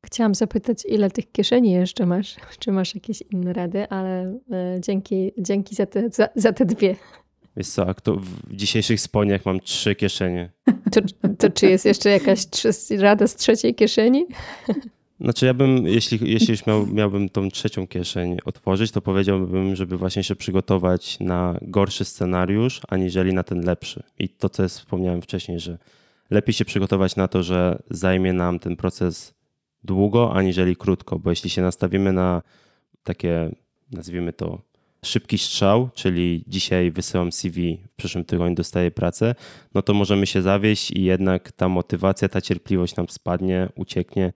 Chciałam 0.06 0.36
zapytać, 0.36 0.86
ile 0.86 1.12
tych 1.12 1.32
kieszeni 1.32 1.72
jeszcze 1.72 2.06
masz? 2.06 2.36
Czy 2.60 2.72
masz 2.72 2.96
jakieś 2.96 3.24
inne 3.32 3.54
rady, 3.54 3.90
ale 3.90 4.40
e, 4.52 4.80
dzięki, 4.80 5.32
dzięki 5.38 5.76
za, 5.76 5.86
te, 5.86 6.10
za, 6.10 6.30
za 6.36 6.54
te 6.54 6.66
dwie. 6.66 6.96
Wiesz 7.58 7.68
co, 7.68 7.88
a 7.88 7.94
kto 7.94 8.16
w 8.16 8.54
dzisiejszych 8.54 9.02
spodniach 9.02 9.46
mam 9.46 9.60
trzy 9.60 9.96
kieszenie. 9.96 10.52
To, 10.92 11.02
to 11.38 11.50
czy 11.50 11.70
jest 11.70 11.86
jeszcze 11.86 12.10
jakaś 12.10 12.40
rada 13.00 13.28
z 13.28 13.36
trzeciej 13.36 13.76
kieszeni? 13.76 14.26
Znaczy 15.20 15.46
ja 15.46 15.54
bym, 15.54 15.88
jeśli, 15.88 16.32
jeśli 16.32 16.52
już 16.52 16.66
miał, 16.66 16.88
miałbym 16.88 17.30
tą 17.30 17.50
trzecią 17.50 17.88
kieszeń 17.88 18.38
otworzyć, 18.46 18.92
to 18.92 19.02
powiedziałbym, 19.02 19.76
żeby 19.76 19.98
właśnie 19.98 20.24
się 20.24 20.36
przygotować 20.36 21.20
na 21.20 21.60
gorszy 21.62 22.06
scenariusz, 22.06 22.82
aniżeli 22.88 23.34
na 23.34 23.44
ten 23.44 23.66
lepszy. 23.66 24.04
I 24.20 24.30
to, 24.30 24.50
co 24.50 24.70
wspomniałem 24.70 25.22
wcześniej, 25.22 25.60
że 25.60 25.78
lepiej 26.30 26.54
się 26.54 26.66
przygotować 26.66 27.16
na 27.16 27.28
to, 27.28 27.44
że 27.44 27.82
zajmie 27.90 28.34
nam 28.34 28.60
ten 28.60 28.76
proces 28.76 29.34
długo, 29.84 30.34
aniżeli 30.34 30.76
krótko, 30.76 31.20
bo 31.20 31.30
jeśli 31.30 31.50
się 31.50 31.62
nastawimy 31.62 32.14
na 32.14 32.42
takie, 33.04 33.56
nazwijmy 33.92 34.34
to, 34.34 34.62
szybki 35.06 35.38
strzał, 35.38 35.90
czyli 35.94 36.44
dzisiaj 36.48 36.92
wysyłam 36.92 37.32
CV, 37.32 37.78
w 37.92 37.96
przyszłym 37.96 38.26
tygodniu 38.26 38.56
dostaję 38.56 38.92
pracę, 38.92 39.36
no 39.74 39.82
to 39.82 39.94
możemy 39.94 40.28
się 40.28 40.42
zawieść 40.42 40.92
i 40.92 41.04
jednak 41.04 41.52
ta 41.52 41.70
motywacja, 41.70 42.30
ta 42.30 42.42
cierpliwość 42.42 42.96
nam 42.96 43.10
spadnie, 43.10 43.70
ucieknie, 43.76 44.34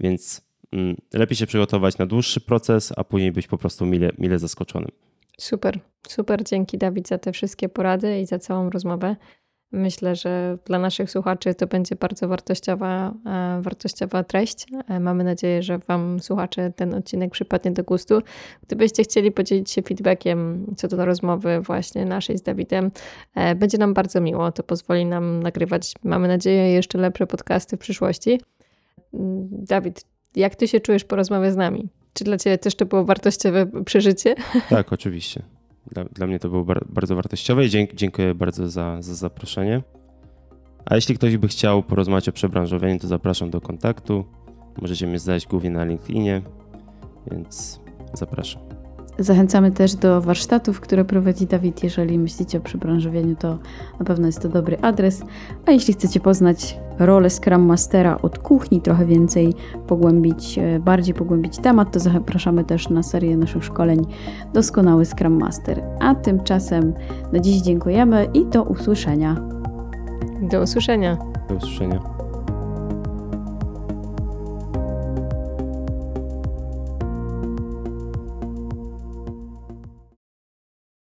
więc 0.00 0.42
mm, 0.72 0.96
lepiej 1.14 1.36
się 1.36 1.46
przygotować 1.46 1.98
na 1.98 2.06
dłuższy 2.06 2.40
proces, 2.40 2.92
a 2.96 3.04
później 3.04 3.32
być 3.32 3.46
po 3.46 3.58
prostu 3.58 3.86
mile, 3.86 4.10
mile 4.18 4.38
zaskoczonym. 4.38 4.90
Super, 5.38 5.80
super. 6.08 6.44
Dzięki 6.44 6.78
Dawid 6.78 7.08
za 7.08 7.18
te 7.18 7.32
wszystkie 7.32 7.68
porady 7.68 8.20
i 8.20 8.26
za 8.26 8.38
całą 8.38 8.70
rozmowę. 8.70 9.16
Myślę, 9.72 10.16
że 10.16 10.58
dla 10.64 10.78
naszych 10.78 11.10
słuchaczy 11.10 11.54
to 11.54 11.66
będzie 11.66 11.96
bardzo 11.96 12.28
wartościowa, 12.28 13.14
e, 13.26 13.62
wartościowa 13.62 14.24
treść. 14.24 14.66
E, 14.88 15.00
Mamy 15.00 15.24
nadzieję, 15.24 15.62
że 15.62 15.78
Wam, 15.78 16.20
słuchacze, 16.20 16.72
ten 16.76 16.94
odcinek 16.94 17.30
przypadnie 17.30 17.70
do 17.70 17.84
gustu. 17.84 18.22
Gdybyście 18.66 19.02
chcieli 19.02 19.32
podzielić 19.32 19.70
się 19.70 19.82
feedbackiem 19.82 20.66
co 20.76 20.88
do 20.88 21.04
rozmowy 21.04 21.60
właśnie 21.60 22.04
naszej 22.04 22.38
z 22.38 22.42
Dawidem, 22.42 22.90
e, 23.34 23.54
będzie 23.54 23.78
nam 23.78 23.94
bardzo 23.94 24.20
miło. 24.20 24.52
To 24.52 24.62
pozwoli 24.62 25.06
nam 25.06 25.42
nagrywać, 25.42 25.92
mamy 26.04 26.28
nadzieję, 26.28 26.72
jeszcze 26.72 26.98
lepsze 26.98 27.26
podcasty 27.26 27.76
w 27.76 27.80
przyszłości. 27.80 28.40
Dawid, 29.12 30.04
jak 30.36 30.56
Ty 30.56 30.68
się 30.68 30.80
czujesz 30.80 31.04
po 31.04 31.16
rozmowie 31.16 31.52
z 31.52 31.56
nami? 31.56 31.88
Czy 32.12 32.24
dla 32.24 32.38
Ciebie 32.38 32.58
też 32.58 32.74
to 32.74 32.86
było 32.86 33.04
wartościowe 33.04 33.66
przeżycie? 33.84 34.34
Tak, 34.70 34.92
oczywiście. 34.92 35.42
Dla, 35.92 36.04
dla 36.04 36.26
mnie 36.26 36.38
to 36.38 36.48
było 36.48 36.64
bar, 36.64 36.86
bardzo 36.88 37.16
wartościowe 37.16 37.64
i 37.64 37.70
dzięk, 37.70 37.94
dziękuję 37.94 38.34
bardzo 38.34 38.68
za, 38.68 39.02
za 39.02 39.14
zaproszenie. 39.14 39.82
A 40.84 40.94
jeśli 40.94 41.14
ktoś 41.14 41.36
by 41.36 41.48
chciał 41.48 41.82
porozmawiać 41.82 42.28
o 42.28 42.32
przebranżowieniu, 42.32 42.98
to 42.98 43.06
zapraszam 43.06 43.50
do 43.50 43.60
kontaktu. 43.60 44.24
Możecie 44.80 45.06
mnie 45.06 45.18
znaleźć 45.18 45.46
głównie 45.46 45.70
na 45.70 45.84
LinkedInie, 45.84 46.42
więc 47.30 47.80
zapraszam. 48.14 48.77
Zachęcamy 49.18 49.70
też 49.70 49.94
do 49.94 50.20
warsztatów, 50.20 50.80
które 50.80 51.04
prowadzi 51.04 51.46
Dawid. 51.46 51.84
Jeżeli 51.84 52.18
myślicie 52.18 52.58
o 52.58 52.60
przebranżowieniu, 52.60 53.36
to 53.36 53.58
na 53.98 54.04
pewno 54.04 54.26
jest 54.26 54.42
to 54.42 54.48
dobry 54.48 54.78
adres. 54.82 55.22
A 55.66 55.70
jeśli 55.70 55.94
chcecie 55.94 56.20
poznać 56.20 56.78
rolę 56.98 57.30
Scrum 57.30 57.62
Mastera 57.62 58.18
od 58.22 58.38
kuchni, 58.38 58.80
trochę 58.80 59.06
więcej 59.06 59.54
pogłębić, 59.86 60.58
e, 60.58 60.80
bardziej 60.80 61.14
pogłębić 61.14 61.58
temat, 61.58 61.92
to 61.92 62.00
zapraszamy 62.00 62.64
też 62.64 62.88
na 62.88 63.02
serię 63.02 63.36
naszych 63.36 63.64
szkoleń 63.64 64.06
Doskonały 64.54 65.04
Scrum 65.04 65.38
Master. 65.38 65.82
A 66.00 66.14
tymczasem 66.14 66.94
na 67.32 67.40
dziś 67.40 67.60
dziękujemy 67.60 68.28
i 68.34 68.46
do 68.46 68.62
usłyszenia. 68.62 69.36
Do 70.42 70.62
usłyszenia. 70.62 71.16
Do 71.48 71.54
usłyszenia. 71.54 72.17